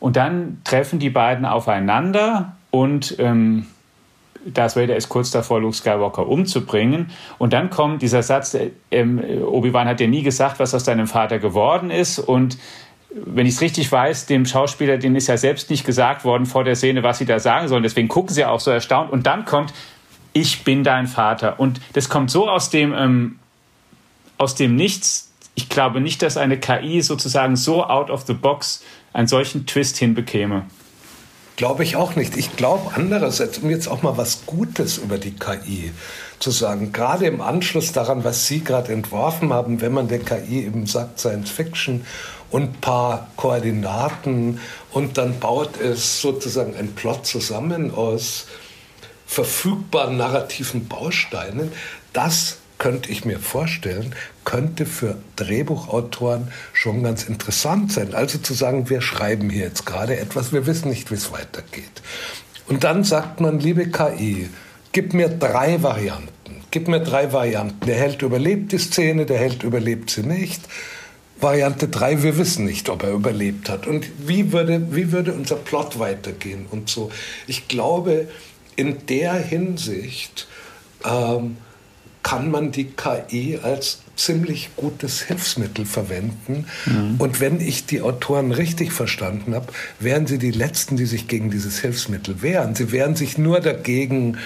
Und 0.04 0.16
dann 0.16 0.60
treffen 0.64 0.98
die 0.98 1.08
beiden 1.08 1.46
aufeinander 1.46 2.56
und 2.70 3.16
ähm, 3.18 3.64
Darth 4.44 4.76
Vader 4.76 4.96
ist 4.96 5.08
kurz 5.08 5.30
davor, 5.30 5.62
Luke 5.62 5.74
Skywalker 5.74 6.28
umzubringen. 6.28 7.10
Und 7.38 7.54
dann 7.54 7.70
kommt 7.70 8.02
dieser 8.02 8.22
Satz, 8.22 8.54
ähm, 8.90 9.18
Obi-Wan 9.18 9.88
hat 9.88 10.00
dir 10.00 10.08
nie 10.08 10.22
gesagt, 10.22 10.58
was 10.58 10.74
aus 10.74 10.84
deinem 10.84 11.06
Vater 11.06 11.38
geworden 11.38 11.90
ist. 11.90 12.18
Und 12.18 12.58
wenn 13.14 13.46
ich 13.46 13.54
es 13.54 13.62
richtig 13.62 13.90
weiß, 13.90 14.26
dem 14.26 14.44
Schauspieler, 14.44 14.98
dem 14.98 15.16
ist 15.16 15.28
ja 15.28 15.38
selbst 15.38 15.70
nicht 15.70 15.86
gesagt 15.86 16.26
worden 16.26 16.44
vor 16.44 16.64
der 16.64 16.76
Szene, 16.76 17.02
was 17.02 17.16
sie 17.16 17.24
da 17.24 17.38
sagen 17.38 17.68
sollen. 17.68 17.82
Deswegen 17.82 18.08
gucken 18.08 18.34
sie 18.34 18.44
auch 18.44 18.60
so 18.60 18.70
erstaunt. 18.70 19.10
Und 19.10 19.24
dann 19.24 19.46
kommt, 19.46 19.72
ich 20.34 20.64
bin 20.64 20.84
dein 20.84 21.06
Vater. 21.06 21.58
Und 21.58 21.80
das 21.94 22.10
kommt 22.10 22.30
so 22.30 22.46
aus 22.50 22.68
dem, 22.68 22.92
ähm, 22.92 23.38
aus 24.36 24.54
dem 24.54 24.76
Nichts. 24.76 25.32
Ich 25.54 25.70
glaube 25.70 26.02
nicht, 26.02 26.20
dass 26.20 26.36
eine 26.36 26.60
KI 26.60 27.00
sozusagen 27.00 27.56
so 27.56 27.82
out 27.82 28.10
of 28.10 28.26
the 28.26 28.34
box 28.34 28.84
einen 29.14 29.28
solchen 29.28 29.64
Twist 29.64 29.96
hinbekäme. 29.96 30.66
Glaube 31.56 31.84
ich 31.84 31.94
auch 31.94 32.16
nicht. 32.16 32.36
Ich 32.36 32.56
glaube 32.56 32.90
andererseits, 32.96 33.58
um 33.58 33.70
jetzt 33.70 33.86
auch 33.86 34.02
mal 34.02 34.16
was 34.16 34.44
Gutes 34.44 34.98
über 34.98 35.18
die 35.18 35.30
KI 35.30 35.92
zu 36.40 36.50
sagen, 36.50 36.92
gerade 36.92 37.26
im 37.26 37.40
Anschluss 37.40 37.92
daran, 37.92 38.24
was 38.24 38.48
Sie 38.48 38.64
gerade 38.64 38.92
entworfen 38.92 39.52
haben, 39.52 39.80
wenn 39.80 39.92
man 39.92 40.08
der 40.08 40.18
KI 40.18 40.66
eben 40.66 40.86
sagt 40.86 41.20
Science 41.20 41.50
Fiction 41.50 42.04
und 42.50 42.62
ein 42.62 42.80
paar 42.80 43.30
Koordinaten 43.36 44.60
und 44.90 45.16
dann 45.16 45.38
baut 45.38 45.80
es 45.80 46.20
sozusagen 46.20 46.74
ein 46.76 46.92
Plot 46.92 47.24
zusammen 47.24 47.94
aus 47.94 48.48
verfügbaren 49.26 50.16
narrativen 50.16 50.88
Bausteinen, 50.88 51.70
das 52.12 52.58
könnte 52.84 53.10
ich 53.10 53.24
mir 53.24 53.38
vorstellen, 53.38 54.14
könnte 54.44 54.84
für 54.84 55.16
Drehbuchautoren 55.36 56.48
schon 56.74 57.02
ganz 57.02 57.24
interessant 57.24 57.90
sein. 57.90 58.12
Also 58.12 58.36
zu 58.36 58.52
sagen, 58.52 58.90
wir 58.90 59.00
schreiben 59.00 59.48
hier 59.48 59.64
jetzt 59.64 59.86
gerade 59.86 60.18
etwas, 60.18 60.52
wir 60.52 60.66
wissen 60.66 60.90
nicht, 60.90 61.10
wie 61.10 61.14
es 61.14 61.32
weitergeht. 61.32 62.02
Und 62.66 62.84
dann 62.84 63.02
sagt 63.02 63.40
man, 63.40 63.58
liebe 63.58 63.86
KI, 63.88 64.50
gib 64.92 65.14
mir 65.14 65.30
drei 65.30 65.82
Varianten. 65.82 66.62
Gib 66.70 66.88
mir 66.88 67.00
drei 67.00 67.32
Varianten. 67.32 67.86
Der 67.86 67.96
Held 67.96 68.20
überlebt 68.20 68.72
die 68.72 68.78
Szene, 68.78 69.24
der 69.24 69.38
Held 69.38 69.62
überlebt 69.62 70.10
sie 70.10 70.22
nicht. 70.22 70.60
Variante 71.40 71.88
3, 71.88 72.22
wir 72.22 72.36
wissen 72.36 72.66
nicht, 72.66 72.90
ob 72.90 73.02
er 73.02 73.12
überlebt 73.12 73.70
hat. 73.70 73.86
Und 73.86 74.04
wie 74.28 74.52
würde, 74.52 74.94
wie 74.94 75.10
würde 75.10 75.32
unser 75.32 75.56
Plot 75.56 75.98
weitergehen 75.98 76.66
und 76.70 76.90
so. 76.90 77.10
Ich 77.46 77.66
glaube, 77.66 78.28
in 78.76 79.06
der 79.06 79.32
Hinsicht 79.32 80.48
ähm, 81.06 81.56
kann 82.24 82.50
man 82.50 82.72
die 82.72 82.86
KI 82.86 83.60
als 83.62 84.00
ziemlich 84.16 84.70
gutes 84.76 85.22
Hilfsmittel 85.22 85.84
verwenden. 85.84 86.66
Mhm. 86.86 87.16
Und 87.18 87.40
wenn 87.40 87.60
ich 87.60 87.86
die 87.86 88.00
Autoren 88.00 88.50
richtig 88.50 88.92
verstanden 88.92 89.54
habe, 89.54 89.72
wären 90.00 90.26
sie 90.26 90.38
die 90.38 90.50
Letzten, 90.50 90.96
die 90.96 91.04
sich 91.04 91.28
gegen 91.28 91.50
dieses 91.50 91.78
Hilfsmittel 91.78 92.42
wehren. 92.42 92.74
Sie 92.74 92.90
wehren 92.90 93.14
sich 93.14 93.38
nur 93.38 93.60
dagegen, 93.60 94.38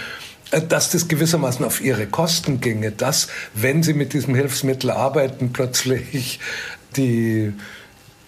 äh, 0.51 0.61
dass 0.61 0.91
das 0.91 1.09
gewissermaßen 1.09 1.65
auf 1.65 1.81
ihre 1.81 2.07
Kosten 2.07 2.61
ginge, 2.61 2.91
dass, 2.91 3.29
wenn 3.55 3.83
sie 3.83 3.95
mit 3.95 4.13
diesem 4.13 4.35
Hilfsmittel 4.35 4.91
arbeiten, 4.91 5.53
plötzlich 5.53 6.41
die 6.97 7.53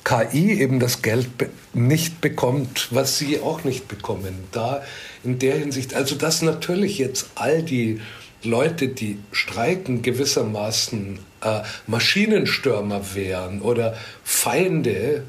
KI 0.05 0.61
eben 0.61 0.79
das 0.79 1.03
Geld 1.03 1.37
be 1.37 1.51
nicht 1.73 2.21
bekommt, 2.21 2.89
was 2.91 3.19
sie 3.19 3.41
auch 3.41 3.65
nicht 3.65 3.87
bekommen. 3.89 4.35
Da 4.53 4.83
in 5.23 5.39
der 5.39 5.57
Hinsicht, 5.57 5.95
also 5.95 6.15
dass 6.15 6.43
natürlich 6.43 6.99
jetzt 6.99 7.31
all 7.37 7.63
die 7.63 8.01
Leute, 8.43 8.89
die 8.89 9.19
streiken, 9.33 10.03
gewissermaßen 10.03 11.19
äh, 11.43 11.61
Maschinenstürmer 11.87 13.15
wären 13.15 13.61
oder 13.61 13.97
Feinde 14.25 15.25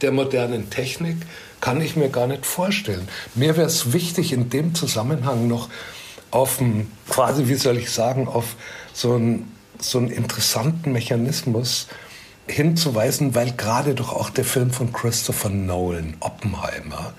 der 0.00 0.12
modernen 0.12 0.70
Technik, 0.70 1.16
kann 1.60 1.80
ich 1.80 1.96
mir 1.96 2.08
gar 2.08 2.26
nicht 2.26 2.44
vorstellen. 2.44 3.08
Mir 3.34 3.56
wäre 3.56 3.66
es 3.66 3.92
wichtig, 3.92 4.32
in 4.32 4.50
dem 4.50 4.74
Zusammenhang 4.74 5.48
noch 5.48 5.68
auf 6.30 6.60
einen, 6.60 6.90
quasi, 7.08 7.48
wie 7.48 7.54
soll 7.54 7.78
ich 7.78 7.90
sagen, 7.90 8.28
auf 8.28 8.56
so 8.92 9.14
einen, 9.14 9.52
so 9.80 9.98
einen 9.98 10.10
interessanten 10.10 10.92
Mechanismus 10.92 11.86
hinzuweisen, 12.46 13.34
weil 13.34 13.52
gerade 13.52 13.94
doch 13.94 14.12
auch 14.12 14.30
der 14.30 14.44
Film 14.44 14.70
von 14.70 14.92
Christopher 14.92 15.48
Nolan, 15.48 16.16
Oppenheimer, 16.20 17.14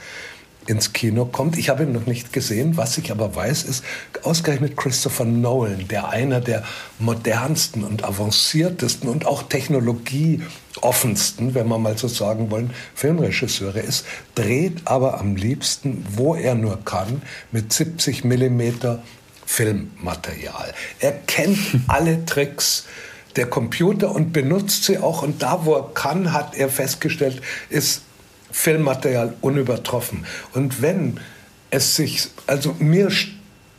ins 0.68 0.94
Kino 0.94 1.26
kommt. 1.26 1.58
Ich 1.58 1.70
habe 1.70 1.82
ihn 1.84 1.94
noch 1.94 2.06
nicht 2.06 2.32
gesehen. 2.34 2.78
Was 2.78 2.98
ich 2.98 3.12
aber 3.12 3.36
weiß, 3.36 3.64
ist 3.64 3.84
ausgerechnet 4.24 4.78
Christopher 4.78 5.26
Nolan, 5.26 5.88
der 5.88 6.10
einer 6.10 6.42
der 6.42 6.64
modernsten 7.00 7.84
und 7.84 8.04
avanciertesten 8.04 9.10
und 9.10 9.26
auch 9.26 9.42
technologieoffensten, 9.44 11.56
wenn 11.56 11.68
man 11.68 11.82
mal 11.82 11.98
so 11.98 12.08
sagen 12.08 12.52
wollen, 12.52 12.70
Filmregisseure 12.94 13.80
ist, 13.80 14.06
dreht 14.36 14.82
aber 14.86 15.20
am 15.20 15.36
liebsten, 15.36 16.06
wo 16.12 16.36
er 16.36 16.54
nur 16.56 16.84
kann, 16.84 17.22
mit 17.52 17.74
70 17.74 18.24
Millimeter 18.24 19.02
Filmmaterial. 19.46 20.74
Er 21.00 21.14
kennt 21.14 21.58
alle 21.88 22.26
Tricks 22.26 22.86
der 23.38 23.46
Computer 23.46 24.12
und 24.12 24.34
benutzt 24.34 24.84
sie 24.84 24.98
auch. 24.98 25.22
Und 25.22 25.42
da, 25.42 25.62
wo 25.64 25.76
er 25.76 25.90
kann, 25.94 26.34
hat 26.34 26.56
er 26.56 26.70
festgestellt, 26.70 27.42
ist 27.70 28.02
Filmmaterial 28.52 29.34
unübertroffen. 29.42 30.26
Und 30.54 30.82
wenn 30.82 31.20
es 31.70 31.96
sich, 31.96 32.28
also 32.48 32.76
mir, 32.80 33.12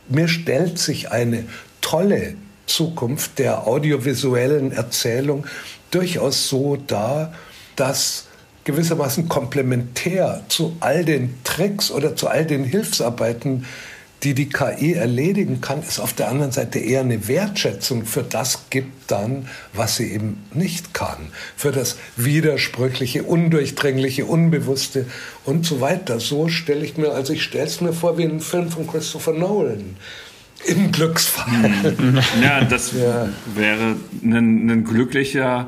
mir 0.07 0.27
stellt 0.27 0.79
sich 0.79 1.11
eine 1.11 1.45
tolle 1.81 2.35
Zukunft 2.65 3.39
der 3.39 3.67
audiovisuellen 3.67 4.71
Erzählung 4.71 5.45
durchaus 5.91 6.47
so 6.47 6.75
dar, 6.75 7.33
dass 7.75 8.27
gewissermaßen 8.63 9.27
komplementär 9.27 10.43
zu 10.47 10.77
all 10.79 11.03
den 11.03 11.35
Tricks 11.43 11.89
oder 11.89 12.15
zu 12.15 12.27
all 12.27 12.45
den 12.45 12.63
Hilfsarbeiten, 12.63 13.65
die 14.23 14.33
die 14.33 14.49
KI 14.49 14.93
erledigen 14.93 15.61
kann, 15.61 15.81
ist 15.81 15.99
auf 15.99 16.13
der 16.13 16.29
anderen 16.29 16.51
Seite 16.51 16.79
eher 16.79 17.01
eine 17.01 17.27
Wertschätzung 17.27 18.05
für 18.05 18.23
das 18.23 18.69
gibt 18.69 19.09
dann, 19.09 19.47
was 19.73 19.95
sie 19.95 20.11
eben 20.11 20.43
nicht 20.53 20.93
kann. 20.93 21.29
Für 21.55 21.71
das 21.71 21.97
Widersprüchliche, 22.17 23.23
Undurchdringliche, 23.23 24.25
Unbewusste 24.25 25.05
und 25.45 25.65
so 25.65 25.79
weiter. 25.81 26.19
So 26.19 26.49
stelle 26.49 26.83
ich 26.83 26.97
mir, 26.97 27.11
also 27.11 27.33
ich 27.33 27.43
stelle 27.43 27.65
es 27.65 27.79
mir 27.81 27.93
vor 27.93 28.17
wie 28.17 28.23
einen 28.23 28.41
Film 28.41 28.69
von 28.69 28.87
Christopher 28.87 29.33
Nolan. 29.33 29.95
Im 30.65 30.91
Glücksfall. 30.91 31.71
Hm. 31.97 32.19
Ja, 32.41 32.61
das 32.65 32.91
ja. 32.99 33.29
wäre 33.55 33.95
ein, 34.21 34.69
ein, 34.69 34.83
glücklicher 34.83 35.67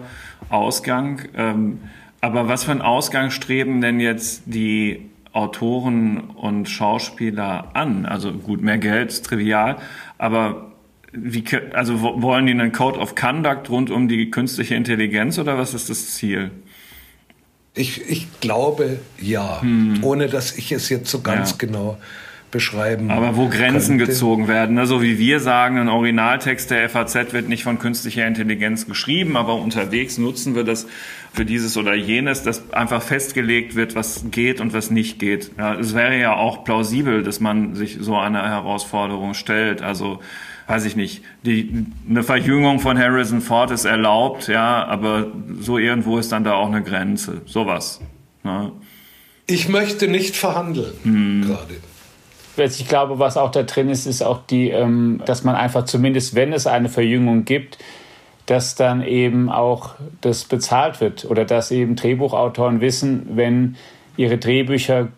Ausgang. 0.50 1.22
Ähm, 1.36 1.80
aber 2.20 2.50
was 2.50 2.66
für 2.66 2.72
ein 2.72 2.82
Ausgang 2.82 3.32
streben 3.32 3.80
denn 3.80 4.02
jetzt 4.02 4.44
die 4.46 5.11
Autoren 5.34 6.20
und 6.20 6.68
Schauspieler 6.70 7.70
an? 7.74 8.06
Also 8.06 8.32
gut, 8.34 8.62
mehr 8.62 8.78
Geld 8.78 9.10
ist 9.10 9.26
trivial, 9.26 9.78
aber 10.18 10.72
wie, 11.14 11.44
also 11.74 12.02
wollen 12.02 12.46
die 12.46 12.54
einen 12.54 12.72
Code 12.72 13.00
of 13.00 13.16
Conduct 13.16 13.70
rund 13.70 13.92
um 13.92 14.08
die 14.08 14.32
künstliche 14.32 14.76
Intelligenz 14.76 15.38
oder 15.40 15.58
was 15.58 15.74
ist 15.74 15.90
das 15.90 16.16
Ziel? 16.16 16.52
Ich, 17.74 18.10
ich 18.10 18.28
glaube 18.40 19.00
ja, 19.20 19.62
hm. 19.62 20.00
ohne 20.04 20.28
dass 20.28 20.58
ich 20.58 20.72
es 20.72 20.90
jetzt 20.90 21.10
so 21.10 21.22
ganz 21.22 21.52
ja. 21.52 21.58
genau 21.58 21.98
beschreiben. 22.52 23.10
Aber 23.10 23.38
wo 23.38 23.48
Grenzen 23.48 23.98
könnte. 23.98 24.12
gezogen 24.12 24.48
werden, 24.48 24.76
ne? 24.76 24.86
so 24.86 25.02
wie 25.02 25.18
wir 25.18 25.40
sagen, 25.40 25.78
ein 25.78 25.88
Originaltext 25.88 26.70
der 26.70 26.90
FAZ 26.90 27.34
wird 27.34 27.48
nicht 27.48 27.64
von 27.64 27.80
künstlicher 27.80 28.28
Intelligenz 28.28 28.86
geschrieben, 28.86 29.38
aber 29.38 29.56
unterwegs 29.56 30.18
nutzen 30.18 30.54
wir 30.54 30.66
das 30.66 30.86
für 31.34 31.46
dieses 31.46 31.78
oder 31.78 31.96
jenes, 31.96 32.44
dass 32.44 32.74
einfach 32.74 33.02
festgelegt 33.02 33.76
wird, 33.76 33.96
was 33.96 34.26
geht 34.32 34.60
und 34.60 34.74
was 34.74 34.92
nicht 34.92 35.20
geht. 35.20 35.52
Ja, 35.58 35.76
es 35.76 35.96
wäre 35.96 36.20
ja 36.20 36.36
auch 36.36 36.64
plausibel, 36.66 37.24
dass 37.24 37.40
man 37.40 37.76
sich 37.76 37.98
so 38.02 38.18
eine 38.18 38.42
Herausforderung 38.42 39.34
stellt. 39.34 39.82
Also 39.82 40.20
weiß 40.68 40.86
ich 40.86 40.96
nicht, 40.96 41.24
die, 41.44 41.86
eine 42.10 42.24
Verjüngung 42.24 42.80
von 42.80 42.98
Harrison 42.98 43.42
Ford 43.42 43.72
ist 43.72 43.86
erlaubt, 43.86 44.48
ja, 44.48 44.86
aber 44.86 45.28
so 45.60 45.78
irgendwo 45.78 46.18
ist 46.18 46.32
dann 46.32 46.44
da 46.44 46.54
auch 46.54 46.68
eine 46.68 46.84
Grenze. 46.84 47.42
Sowas. 47.46 48.02
Ne? 48.44 48.72
Ich 49.48 49.70
möchte 49.70 50.08
nicht 50.08 50.36
verhandeln 50.36 50.94
hm. 51.04 51.44
gerade 51.48 51.76
ich 52.58 52.88
glaube, 52.88 53.18
was 53.18 53.38
auch 53.38 53.50
da 53.50 53.64
drin 53.64 53.90
ist, 53.90 54.06
ist 54.06 54.22
auch 54.22 54.46
die, 54.46 54.70
ähm, 54.70 55.22
dass 55.26 55.44
man 55.44 55.56
einfach 55.56 55.86
zumindest, 55.86 56.36
wenn 56.36 56.54
es 56.54 56.68
eine 56.68 56.90
Verjüngung 56.90 57.46
gibt, 57.46 57.78
dass 58.46 58.76
dann 58.76 59.04
eben 59.04 59.50
auch 59.50 59.96
das 60.22 60.46
bezahlt 60.46 61.02
wird 61.02 61.26
oder 61.26 61.46
dass 61.46 61.72
eben 61.72 61.96
Drehbuchautoren 61.96 62.82
wissen, 62.82 63.30
wenn 63.34 63.76
ihre 64.18 64.38
Drehbücher 64.38 65.10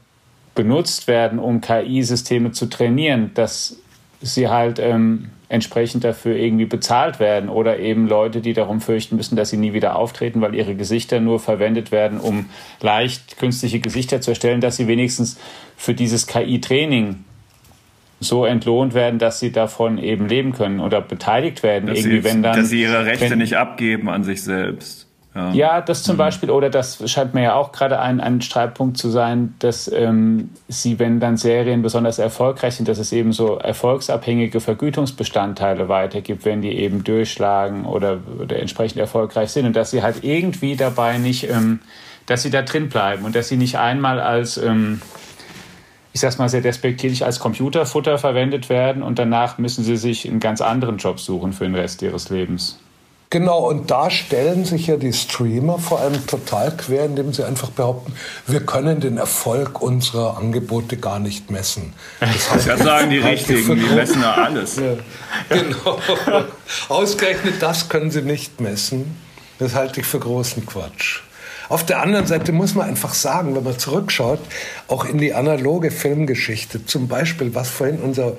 benutzt 0.55 1.07
werden, 1.07 1.39
um 1.39 1.61
KI-Systeme 1.61 2.51
zu 2.51 2.67
trainieren, 2.67 3.31
dass 3.33 3.77
sie 4.21 4.47
halt 4.47 4.79
ähm, 4.79 5.29
entsprechend 5.49 6.03
dafür 6.03 6.35
irgendwie 6.35 6.65
bezahlt 6.65 7.19
werden 7.19 7.49
oder 7.49 7.79
eben 7.79 8.07
Leute, 8.07 8.41
die 8.41 8.53
darum 8.53 8.81
fürchten 8.81 9.15
müssen, 9.15 9.35
dass 9.35 9.49
sie 9.49 9.57
nie 9.57 9.73
wieder 9.73 9.95
auftreten, 9.95 10.41
weil 10.41 10.55
ihre 10.55 10.75
Gesichter 10.75 11.19
nur 11.19 11.39
verwendet 11.39 11.91
werden, 11.91 12.19
um 12.19 12.49
leicht 12.81 13.37
künstliche 13.37 13.79
Gesichter 13.79 14.21
zu 14.21 14.31
erstellen, 14.31 14.61
dass 14.61 14.77
sie 14.77 14.87
wenigstens 14.87 15.37
für 15.75 15.93
dieses 15.93 16.27
KI-Training 16.27 17.23
so 18.23 18.45
entlohnt 18.45 18.93
werden, 18.93 19.19
dass 19.19 19.39
sie 19.39 19.51
davon 19.51 19.97
eben 19.97 20.27
leben 20.27 20.53
können 20.53 20.79
oder 20.79 21.01
beteiligt 21.01 21.63
werden. 21.63 21.87
Dass, 21.87 21.99
irgendwie, 21.99 22.17
sie, 22.17 22.23
wenn 22.23 22.43
dann, 22.43 22.55
dass 22.55 22.69
sie 22.69 22.81
ihre 22.81 23.05
Rechte 23.05 23.31
wenn, 23.31 23.39
nicht 23.39 23.57
abgeben 23.57 24.09
an 24.09 24.23
sich 24.23 24.43
selbst. 24.43 25.03
Ja. 25.35 25.51
ja, 25.51 25.81
das 25.81 26.03
zum 26.03 26.15
mhm. 26.15 26.19
Beispiel, 26.19 26.51
oder 26.51 26.69
das 26.69 27.09
scheint 27.09 27.33
mir 27.33 27.41
ja 27.41 27.55
auch 27.55 27.71
gerade 27.71 27.99
ein, 27.99 28.21
ein 28.21 28.41
Streitpunkt 28.41 28.97
zu 28.97 29.09
sein, 29.09 29.55
dass 29.57 29.91
ähm, 29.91 30.51
sie, 30.67 30.99
wenn 30.99 31.19
dann 31.19 31.37
Serien 31.37 31.81
besonders 31.81 32.19
erfolgreich 32.19 32.75
sind, 32.75 32.87
dass 32.87 32.99
es 32.99 33.11
eben 33.11 33.33
so 33.33 33.55
erfolgsabhängige 33.55 34.59
Vergütungsbestandteile 34.59 35.89
weitergibt, 35.89 36.45
wenn 36.45 36.61
die 36.61 36.77
eben 36.77 37.03
durchschlagen 37.03 37.85
oder, 37.85 38.19
oder 38.39 38.59
entsprechend 38.59 38.99
erfolgreich 38.99 39.49
sind 39.49 39.65
und 39.65 39.75
dass 39.75 39.89
sie 39.89 40.03
halt 40.03 40.23
irgendwie 40.23 40.75
dabei 40.75 41.17
nicht, 41.17 41.49
ähm, 41.49 41.79
dass 42.27 42.43
sie 42.43 42.51
da 42.51 42.61
drin 42.61 42.89
bleiben 42.89 43.25
und 43.25 43.35
dass 43.35 43.47
sie 43.47 43.57
nicht 43.57 43.79
einmal 43.79 44.19
als 44.19 44.57
ähm, 44.57 45.01
ich 46.13 46.21
sag's 46.21 46.37
mal 46.37 46.47
sehr 46.47 46.61
despektierlich, 46.61 47.25
als 47.25 47.39
Computerfutter 47.39 48.17
verwendet 48.17 48.69
werden 48.69 49.01
und 49.03 49.19
danach 49.19 49.57
müssen 49.57 49.83
sie 49.83 49.97
sich 49.97 50.27
einen 50.27 50.39
ganz 50.39 50.61
anderen 50.61 50.97
Job 50.97 51.19
suchen 51.19 51.53
für 51.53 51.65
den 51.65 51.75
Rest 51.75 52.01
ihres 52.03 52.29
Lebens. 52.29 52.79
Genau, 53.31 53.67
und 53.67 53.89
da 53.89 54.11
stellen 54.11 54.63
sich 54.63 54.85
ja 54.85 54.97
die 54.97 55.11
Streamer 55.11 55.79
vor 55.79 56.01
allem 56.01 56.27
total 56.27 56.77
quer, 56.77 57.05
indem 57.05 57.33
sie 57.33 57.43
einfach 57.43 57.71
behaupten, 57.71 58.13
wir 58.45 58.59
können 58.59 58.99
den 58.99 59.17
Erfolg 59.17 59.81
unserer 59.81 60.37
Angebote 60.37 60.97
gar 60.97 61.17
nicht 61.17 61.49
messen. 61.49 61.93
Das, 62.19 62.51
heißt, 62.51 62.67
das 62.67 62.83
sagen 62.83 63.09
die 63.09 63.17
Richtigen, 63.17 63.75
die 63.75 63.95
messen 63.95 64.21
ja 64.21 64.35
alles. 64.35 64.75
Ja, 64.75 64.97
genau. 65.49 65.97
Ausgerechnet 66.89 67.55
das 67.59 67.89
können 67.89 68.11
sie 68.11 68.21
nicht 68.21 68.61
messen. 68.61 69.17
Das 69.57 69.73
halte 69.73 70.01
ich 70.01 70.05
für 70.05 70.19
großen 70.19 70.67
Quatsch. 70.67 71.21
Auf 71.69 71.85
der 71.85 72.01
anderen 72.01 72.25
Seite 72.27 72.51
muss 72.51 72.75
man 72.75 72.87
einfach 72.87 73.13
sagen, 73.13 73.55
wenn 73.55 73.63
man 73.63 73.79
zurückschaut, 73.79 74.39
auch 74.87 75.05
in 75.05 75.17
die 75.17 75.33
analoge 75.33 75.91
Filmgeschichte, 75.91 76.85
zum 76.85 77.07
Beispiel, 77.07 77.55
was 77.55 77.69
vorhin 77.69 77.99
unser 77.99 78.35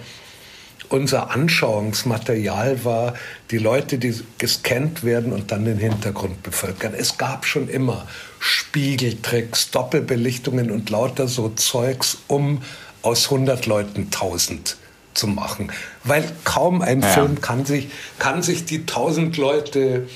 unser 0.91 1.31
Anschauungsmaterial 1.31 2.85
war, 2.85 3.15
die 3.51 3.59
Leute, 3.59 3.99
die 3.99 4.15
gescannt 4.39 5.03
werden 5.03 5.33
und 5.33 5.51
dann 5.51 5.65
den 5.65 5.79
Hintergrund 5.79 6.43
bevölkern. 6.43 6.95
Es 6.97 7.19
gab 7.19 7.47
schon 7.47 7.69
immer 7.69 8.07
Spiegeltricks, 8.39 9.71
Doppelbelichtungen 9.71 10.71
und 10.71 10.91
lauter 10.91 11.27
so 11.27 11.49
Zeugs, 11.51 12.19
um 12.29 12.63
aus 13.03 13.25
100 13.25 13.67
Leuten 13.67 14.03
1000 14.05 14.77
zu 15.15 15.27
machen. 15.27 15.73
Weil 16.05 16.25
kaum 16.45 16.83
ein 16.83 17.01
ja. 17.01 17.09
Film 17.09 17.41
kann 17.41 17.65
sich, 17.65 17.89
kann 18.19 18.43
sich 18.43 18.65
die 18.65 18.81
1000 18.81 19.37
Leute 19.37 20.09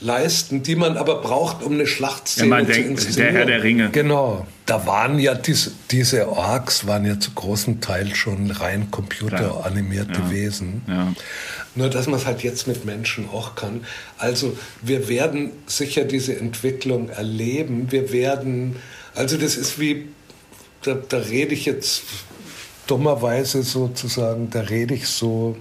leisten, 0.00 0.62
die 0.62 0.76
man 0.76 0.96
aber 0.96 1.20
braucht, 1.20 1.62
um 1.62 1.74
eine 1.74 1.86
Schlachtszene 1.86 2.62
ja, 2.62 2.72
zu 2.72 2.80
inszenieren. 2.80 3.16
Der 3.16 3.32
Herr 3.32 3.46
der 3.46 3.62
Ringe. 3.62 3.90
Genau. 3.90 4.46
Da 4.66 4.86
waren 4.86 5.18
ja 5.18 5.34
diese, 5.34 5.72
diese 5.90 6.28
Orks 6.28 6.86
waren 6.86 7.04
ja 7.04 7.18
zu 7.18 7.32
großem 7.32 7.80
Teil 7.80 8.14
schon 8.14 8.50
rein 8.50 8.90
computeranimierte 8.90 10.20
ja. 10.20 10.30
Wesen. 10.30 10.82
Ja. 10.88 11.12
Nur, 11.74 11.90
dass 11.90 12.06
man 12.06 12.18
es 12.18 12.26
halt 12.26 12.42
jetzt 12.42 12.66
mit 12.66 12.84
Menschen 12.84 13.28
auch 13.28 13.54
kann. 13.54 13.84
Also, 14.18 14.56
wir 14.82 15.08
werden 15.08 15.50
sicher 15.66 16.04
diese 16.04 16.36
Entwicklung 16.36 17.10
erleben. 17.10 17.90
Wir 17.90 18.12
werden, 18.12 18.76
also 19.14 19.36
das 19.36 19.56
ist 19.56 19.78
wie, 19.78 20.08
da, 20.82 20.94
da 20.94 21.18
rede 21.18 21.54
ich 21.54 21.66
jetzt 21.66 22.02
dummerweise 22.86 23.62
sozusagen, 23.62 24.50
da 24.50 24.60
rede 24.60 24.94
ich 24.94 25.06
so 25.06 25.56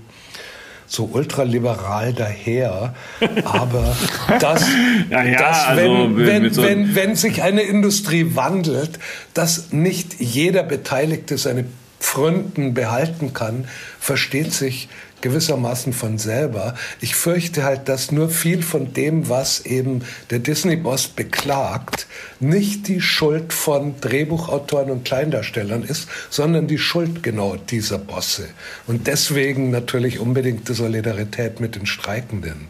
so 0.89 1.07
ultraliberal 1.13 2.13
daher, 2.13 2.95
aber 3.45 3.95
dass, 4.39 4.65
ja, 5.09 5.23
ja, 5.23 5.37
dass 5.39 5.67
also 5.67 5.81
wenn, 5.81 6.17
wenn, 6.17 6.53
so 6.53 6.63
wenn, 6.63 6.95
wenn 6.95 7.15
sich 7.15 7.43
eine 7.43 7.61
Industrie 7.61 8.35
wandelt, 8.35 8.99
dass 9.33 9.71
nicht 9.71 10.19
jeder 10.19 10.63
Beteiligte 10.63 11.37
seine 11.37 11.65
Pfründen 11.99 12.73
behalten 12.73 13.33
kann, 13.33 13.67
versteht 13.99 14.51
sich 14.53 14.89
gewissermaßen 15.21 15.93
von 15.93 16.17
selber. 16.17 16.75
Ich 17.01 17.15
fürchte 17.15 17.63
halt, 17.63 17.89
dass 17.89 18.11
nur 18.11 18.29
viel 18.29 18.61
von 18.61 18.93
dem, 18.93 19.29
was 19.29 19.65
eben 19.65 20.03
der 20.29 20.39
Disney-Boss 20.39 21.09
beklagt, 21.09 22.07
nicht 22.39 22.87
die 22.87 23.01
Schuld 23.01 23.53
von 23.53 23.99
Drehbuchautoren 24.01 24.91
und 24.91 25.05
Kleindarstellern 25.05 25.83
ist, 25.83 26.09
sondern 26.29 26.67
die 26.67 26.77
Schuld 26.77 27.23
genau 27.23 27.55
dieser 27.55 27.97
Bosse. 27.97 28.49
Und 28.87 29.07
deswegen 29.07 29.71
natürlich 29.71 30.19
unbedingte 30.19 30.73
Solidarität 30.73 31.59
mit 31.59 31.75
den 31.75 31.85
Streikenden. 31.85 32.67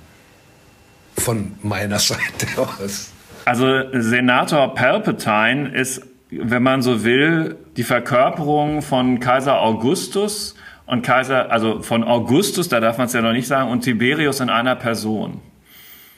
Von 1.18 1.54
meiner 1.62 2.00
Seite 2.00 2.48
aus. 2.58 3.12
Also 3.46 3.66
Senator 3.94 4.76
Palpatine 4.76 5.70
ist, 5.74 6.02
wenn 6.30 6.62
man 6.62 6.82
so 6.82 7.04
will, 7.04 7.58
die 7.78 7.84
Verkörperung 7.84 8.82
von 8.82 9.20
Kaiser 9.20 9.62
Augustus 9.62 10.56
und 10.90 11.04
Kaiser, 11.04 11.52
also 11.52 11.82
von 11.82 12.04
Augustus, 12.04 12.68
da 12.68 12.80
darf 12.80 12.98
man 12.98 13.08
es 13.08 13.14
ja 13.14 13.22
noch 13.22 13.32
nicht 13.32 13.48
sagen, 13.48 13.70
und 13.70 13.82
Tiberius 13.82 14.40
in 14.40 14.50
einer 14.50 14.76
Person. 14.76 15.40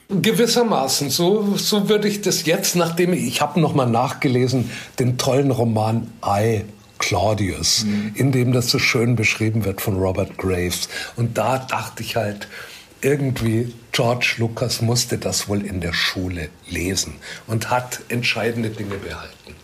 Gewissermaßen, 0.08 1.10
so, 1.10 1.56
so 1.56 1.88
würde 1.88 2.08
ich 2.08 2.22
das 2.22 2.46
jetzt, 2.46 2.76
nachdem 2.76 3.12
ich, 3.12 3.24
ich 3.24 3.40
habe 3.40 3.60
nochmal 3.60 3.88
nachgelesen, 3.88 4.70
den 4.98 5.18
tollen 5.18 5.50
Roman 5.50 6.10
I, 6.24 6.62
Claudius, 6.98 7.84
mhm. 7.84 8.12
in 8.14 8.32
dem 8.32 8.52
das 8.52 8.68
so 8.68 8.78
schön 8.78 9.16
beschrieben 9.16 9.64
wird 9.64 9.80
von 9.80 9.96
Robert 9.96 10.38
Graves. 10.38 10.88
Und 11.16 11.36
da 11.36 11.58
dachte 11.58 12.02
ich 12.02 12.16
halt, 12.16 12.48
irgendwie, 13.02 13.74
George 13.90 14.36
Lucas 14.38 14.80
musste 14.80 15.18
das 15.18 15.48
wohl 15.48 15.62
in 15.62 15.80
der 15.80 15.92
Schule 15.92 16.48
lesen 16.68 17.14
und 17.46 17.70
hat 17.70 18.00
entscheidende 18.08 18.70
Dinge 18.70 18.96
behalten. 18.96 19.54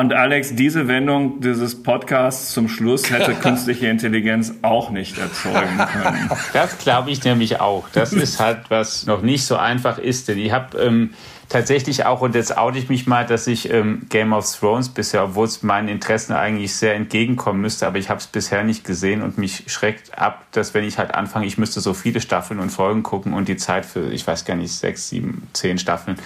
Und 0.00 0.12
Alex, 0.12 0.54
diese 0.54 0.88
Wendung 0.88 1.40
dieses 1.40 1.82
Podcasts 1.82 2.52
zum 2.52 2.68
Schluss 2.68 3.10
hätte 3.10 3.34
künstliche 3.40 3.86
Intelligenz 3.86 4.54
auch 4.62 4.90
nicht 4.90 5.18
erzeugen 5.18 5.78
können. 5.78 6.30
Das 6.52 6.78
glaube 6.78 7.10
ich 7.10 7.24
nämlich 7.24 7.60
auch. 7.60 7.88
Das 7.92 8.12
ist 8.12 8.40
halt, 8.40 8.64
was 8.68 9.06
noch 9.06 9.22
nicht 9.22 9.44
so 9.44 9.56
einfach 9.56 9.98
ist. 9.98 10.28
Denn 10.28 10.38
ich 10.38 10.52
habe 10.52 10.78
ähm, 10.78 11.10
tatsächlich 11.48 12.04
auch, 12.06 12.20
und 12.20 12.34
jetzt 12.34 12.56
oute 12.56 12.78
ich 12.78 12.88
mich 12.88 13.06
mal, 13.06 13.24
dass 13.24 13.46
ich 13.46 13.70
ähm, 13.70 14.06
Game 14.08 14.32
of 14.32 14.50
Thrones 14.58 14.88
bisher, 14.88 15.24
obwohl 15.24 15.46
es 15.46 15.62
meinen 15.62 15.88
Interessen 15.88 16.32
eigentlich 16.32 16.74
sehr 16.74 16.94
entgegenkommen 16.94 17.60
müsste, 17.60 17.86
aber 17.86 17.98
ich 17.98 18.10
habe 18.10 18.20
es 18.20 18.26
bisher 18.26 18.64
nicht 18.64 18.84
gesehen 18.84 19.22
und 19.22 19.38
mich 19.38 19.64
schreckt 19.68 20.18
ab, 20.18 20.44
dass 20.52 20.74
wenn 20.74 20.84
ich 20.84 20.98
halt 20.98 21.14
anfange, 21.14 21.46
ich 21.46 21.58
müsste 21.58 21.80
so 21.80 21.94
viele 21.94 22.20
Staffeln 22.20 22.60
und 22.60 22.70
Folgen 22.70 23.02
gucken 23.02 23.32
und 23.32 23.48
die 23.48 23.56
Zeit 23.56 23.86
für, 23.86 24.10
ich 24.10 24.26
weiß 24.26 24.44
gar 24.44 24.56
nicht, 24.56 24.72
sechs, 24.72 25.08
sieben, 25.08 25.46
zehn 25.52 25.78
Staffeln, 25.78 26.18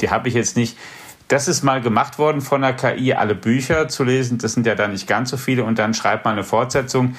die 0.00 0.10
habe 0.10 0.28
ich 0.28 0.34
jetzt 0.34 0.56
nicht. 0.56 0.76
Das 1.28 1.48
ist 1.48 1.62
mal 1.62 1.80
gemacht 1.80 2.18
worden 2.18 2.40
von 2.40 2.62
der 2.62 2.74
KI, 2.74 3.14
alle 3.14 3.34
Bücher 3.34 3.88
zu 3.88 4.04
lesen. 4.04 4.38
Das 4.38 4.52
sind 4.52 4.66
ja 4.66 4.74
dann 4.74 4.92
nicht 4.92 5.08
ganz 5.08 5.30
so 5.30 5.36
viele. 5.36 5.64
Und 5.64 5.78
dann 5.78 5.92
schreibt 5.92 6.24
man 6.24 6.34
eine 6.34 6.44
Fortsetzung. 6.44 7.16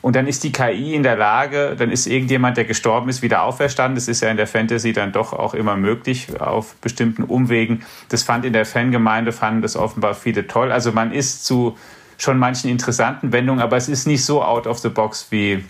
Und 0.00 0.16
dann 0.16 0.26
ist 0.26 0.44
die 0.44 0.52
KI 0.52 0.94
in 0.94 1.02
der 1.02 1.16
Lage, 1.16 1.76
dann 1.78 1.90
ist 1.90 2.06
irgendjemand, 2.06 2.58
der 2.58 2.66
gestorben 2.66 3.08
ist, 3.08 3.22
wieder 3.22 3.42
auferstanden. 3.42 3.94
Das 3.94 4.06
ist 4.06 4.20
ja 4.20 4.28
in 4.28 4.36
der 4.36 4.46
Fantasy 4.46 4.92
dann 4.92 5.12
doch 5.12 5.32
auch 5.32 5.54
immer 5.54 5.76
möglich 5.76 6.40
auf 6.40 6.74
bestimmten 6.76 7.22
Umwegen. 7.22 7.84
Das 8.10 8.22
fand 8.22 8.44
in 8.44 8.52
der 8.52 8.66
Fangemeinde, 8.66 9.32
fanden 9.32 9.62
das 9.62 9.76
offenbar 9.76 10.14
viele 10.14 10.46
toll. 10.46 10.72
Also 10.72 10.92
man 10.92 11.10
ist 11.10 11.46
zu 11.46 11.78
schon 12.18 12.38
manchen 12.38 12.70
interessanten 12.70 13.32
Wendungen, 13.32 13.62
aber 13.62 13.78
es 13.78 13.88
ist 13.88 14.06
nicht 14.06 14.24
so 14.24 14.42
out 14.42 14.66
of 14.66 14.78
the 14.78 14.90
box 14.90 15.28
wie, 15.30 15.64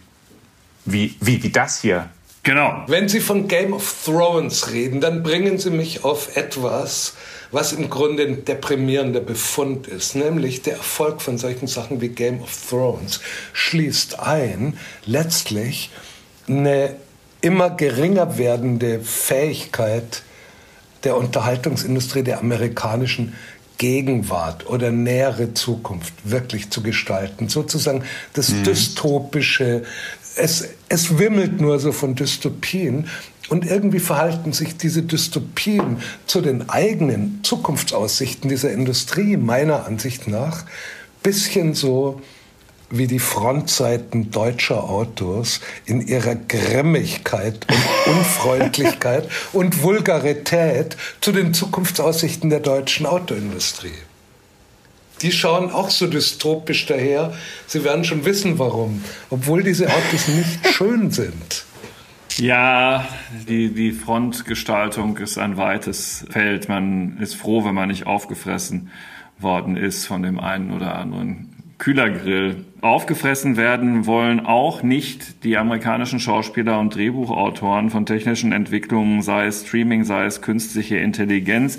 wie, 0.84 1.16
wie, 1.20 1.42
wie 1.42 1.50
das 1.50 1.80
hier. 1.80 2.08
Genau. 2.44 2.84
Wenn 2.86 3.08
Sie 3.08 3.20
von 3.20 3.48
Game 3.48 3.72
of 3.72 4.04
Thrones 4.04 4.70
reden, 4.70 5.00
dann 5.00 5.22
bringen 5.22 5.58
Sie 5.58 5.70
mich 5.70 6.04
auf 6.04 6.36
etwas, 6.36 7.14
was 7.50 7.72
im 7.72 7.88
Grunde 7.88 8.24
ein 8.24 8.44
deprimierender 8.44 9.20
Befund 9.20 9.86
ist, 9.86 10.14
nämlich 10.14 10.60
der 10.60 10.74
Erfolg 10.74 11.22
von 11.22 11.38
solchen 11.38 11.66
Sachen 11.68 12.02
wie 12.02 12.08
Game 12.08 12.42
of 12.42 12.50
Thrones 12.68 13.20
schließt 13.54 14.20
ein, 14.20 14.78
letztlich 15.06 15.90
eine 16.46 16.96
immer 17.40 17.70
geringer 17.70 18.36
werdende 18.36 19.00
Fähigkeit 19.00 20.22
der 21.04 21.16
Unterhaltungsindustrie 21.16 22.22
der 22.22 22.40
amerikanischen 22.40 23.34
Gegenwart 23.78 24.66
oder 24.66 24.90
nähere 24.90 25.52
Zukunft 25.54 26.14
wirklich 26.24 26.70
zu 26.70 26.82
gestalten. 26.82 27.48
Sozusagen 27.48 28.04
das 28.32 28.50
mhm. 28.50 28.64
dystopische, 28.64 29.82
es, 30.36 30.68
es 30.88 31.18
wimmelt 31.18 31.60
nur 31.60 31.78
so 31.78 31.92
von 31.92 32.14
Dystopien 32.14 33.08
und 33.48 33.66
irgendwie 33.66 34.00
verhalten 34.00 34.52
sich 34.52 34.76
diese 34.76 35.02
Dystopien 35.02 35.98
zu 36.26 36.40
den 36.40 36.68
eigenen 36.68 37.40
Zukunftsaussichten 37.42 38.48
dieser 38.48 38.72
Industrie 38.72 39.36
meiner 39.36 39.86
Ansicht 39.86 40.28
nach 40.28 40.64
bisschen 41.22 41.74
so 41.74 42.20
wie 42.90 43.06
die 43.06 43.18
Frontseiten 43.18 44.30
deutscher 44.30 44.84
Autos 44.84 45.60
in 45.86 46.06
ihrer 46.06 46.36
Grimmigkeit 46.36 47.66
und 47.68 48.14
Unfreundlichkeit 48.14 49.28
und 49.52 49.82
Vulgarität 49.82 50.96
zu 51.20 51.32
den 51.32 51.54
Zukunftsaussichten 51.54 52.50
der 52.50 52.60
deutschen 52.60 53.06
Autoindustrie. 53.06 53.94
Die 55.22 55.32
schauen 55.32 55.70
auch 55.70 55.90
so 55.90 56.06
dystopisch 56.06 56.86
daher. 56.86 57.32
Sie 57.66 57.84
werden 57.84 58.04
schon 58.04 58.24
wissen, 58.24 58.58
warum, 58.58 59.02
obwohl 59.30 59.62
diese 59.62 59.88
Autos 59.88 60.28
nicht 60.28 60.66
schön 60.72 61.10
sind. 61.10 61.64
Ja, 62.36 63.06
die, 63.48 63.72
die 63.72 63.92
Frontgestaltung 63.92 65.16
ist 65.18 65.38
ein 65.38 65.56
weites 65.56 66.26
Feld. 66.30 66.68
Man 66.68 67.18
ist 67.18 67.36
froh, 67.36 67.64
wenn 67.64 67.74
man 67.74 67.88
nicht 67.88 68.06
aufgefressen 68.06 68.90
worden 69.38 69.76
ist 69.76 70.06
von 70.06 70.22
dem 70.22 70.40
einen 70.40 70.72
oder 70.72 70.96
anderen 70.96 71.74
Kühlergrill. 71.78 72.64
Aufgefressen 72.84 73.56
werden 73.56 74.04
wollen 74.04 74.44
auch 74.44 74.82
nicht 74.82 75.42
die 75.42 75.56
amerikanischen 75.56 76.20
Schauspieler 76.20 76.78
und 76.78 76.94
Drehbuchautoren 76.94 77.88
von 77.88 78.04
technischen 78.04 78.52
Entwicklungen, 78.52 79.22
sei 79.22 79.46
es 79.46 79.66
Streaming, 79.66 80.04
sei 80.04 80.26
es 80.26 80.42
künstliche 80.42 80.98
Intelligenz. 80.98 81.78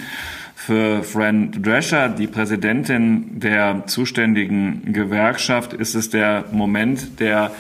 Für 0.56 1.04
Fran 1.04 1.52
Drescher, 1.62 2.10
die 2.10 2.26
Präsidentin 2.26 3.40
der 3.40 3.84
zuständigen 3.86 4.94
Gewerkschaft, 4.94 5.74
ist 5.74 5.94
es 5.94 6.10
der 6.10 6.46
Moment 6.52 7.20
der 7.20 7.52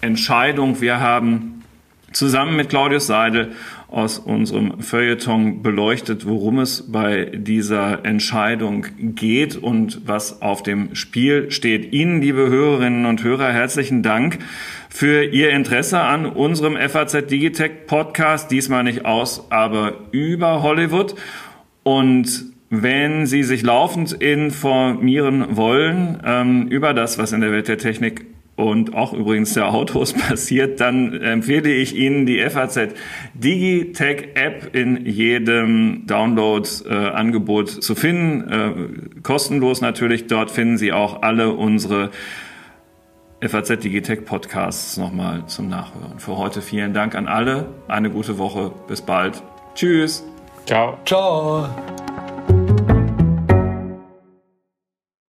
Entscheidung. 0.00 0.80
Wir 0.80 1.00
haben 1.00 1.64
zusammen 2.12 2.54
mit 2.54 2.68
Claudius 2.68 3.08
Seidel 3.08 3.56
aus 3.92 4.18
unserem 4.18 4.80
Feuilleton 4.80 5.62
beleuchtet, 5.62 6.26
worum 6.26 6.58
es 6.58 6.90
bei 6.90 7.26
dieser 7.34 8.04
Entscheidung 8.06 8.86
geht 8.98 9.56
und 9.56 10.06
was 10.06 10.40
auf 10.40 10.62
dem 10.62 10.94
Spiel 10.94 11.50
steht. 11.50 11.92
Ihnen, 11.92 12.22
liebe 12.22 12.48
Hörerinnen 12.48 13.04
und 13.04 13.22
Hörer, 13.22 13.52
herzlichen 13.52 14.02
Dank 14.02 14.38
für 14.88 15.24
Ihr 15.24 15.50
Interesse 15.50 16.00
an 16.00 16.24
unserem 16.24 16.76
FAZ 16.76 17.26
Digitech 17.26 17.86
Podcast. 17.86 18.50
Diesmal 18.50 18.82
nicht 18.82 19.04
aus, 19.04 19.50
aber 19.50 19.94
über 20.10 20.62
Hollywood. 20.62 21.14
Und 21.82 22.46
wenn 22.70 23.26
Sie 23.26 23.42
sich 23.42 23.62
laufend 23.62 24.12
informieren 24.12 25.56
wollen 25.56 26.22
ähm, 26.24 26.68
über 26.68 26.94
das, 26.94 27.18
was 27.18 27.32
in 27.32 27.42
der 27.42 27.52
Welt 27.52 27.68
der 27.68 27.76
Technik 27.76 28.31
und 28.56 28.94
auch 28.94 29.12
übrigens 29.12 29.54
der 29.54 29.72
Autos 29.72 30.12
passiert, 30.12 30.80
dann 30.80 31.20
empfehle 31.20 31.70
ich 31.72 31.96
Ihnen 31.96 32.26
die 32.26 32.38
FAZ 32.40 32.94
Digitech 33.34 34.30
App 34.34 34.74
in 34.74 35.06
jedem 35.06 36.06
Download-Angebot 36.06 37.76
äh, 37.76 37.80
zu 37.80 37.94
finden. 37.94 38.50
Äh, 38.50 39.20
kostenlos 39.22 39.80
natürlich. 39.80 40.26
Dort 40.26 40.50
finden 40.50 40.76
Sie 40.76 40.92
auch 40.92 41.22
alle 41.22 41.52
unsere 41.52 42.10
FAZ 43.40 43.80
Digitech 43.80 44.24
Podcasts 44.24 44.96
nochmal 44.98 45.44
zum 45.46 45.68
Nachhören. 45.68 46.18
Für 46.18 46.36
heute 46.36 46.62
vielen 46.62 46.92
Dank 46.92 47.14
an 47.14 47.26
alle. 47.26 47.66
Eine 47.88 48.10
gute 48.10 48.38
Woche. 48.38 48.70
Bis 48.86 49.02
bald. 49.02 49.42
Tschüss. 49.74 50.24
Ciao. 50.66 50.98
Ciao. 51.04 51.68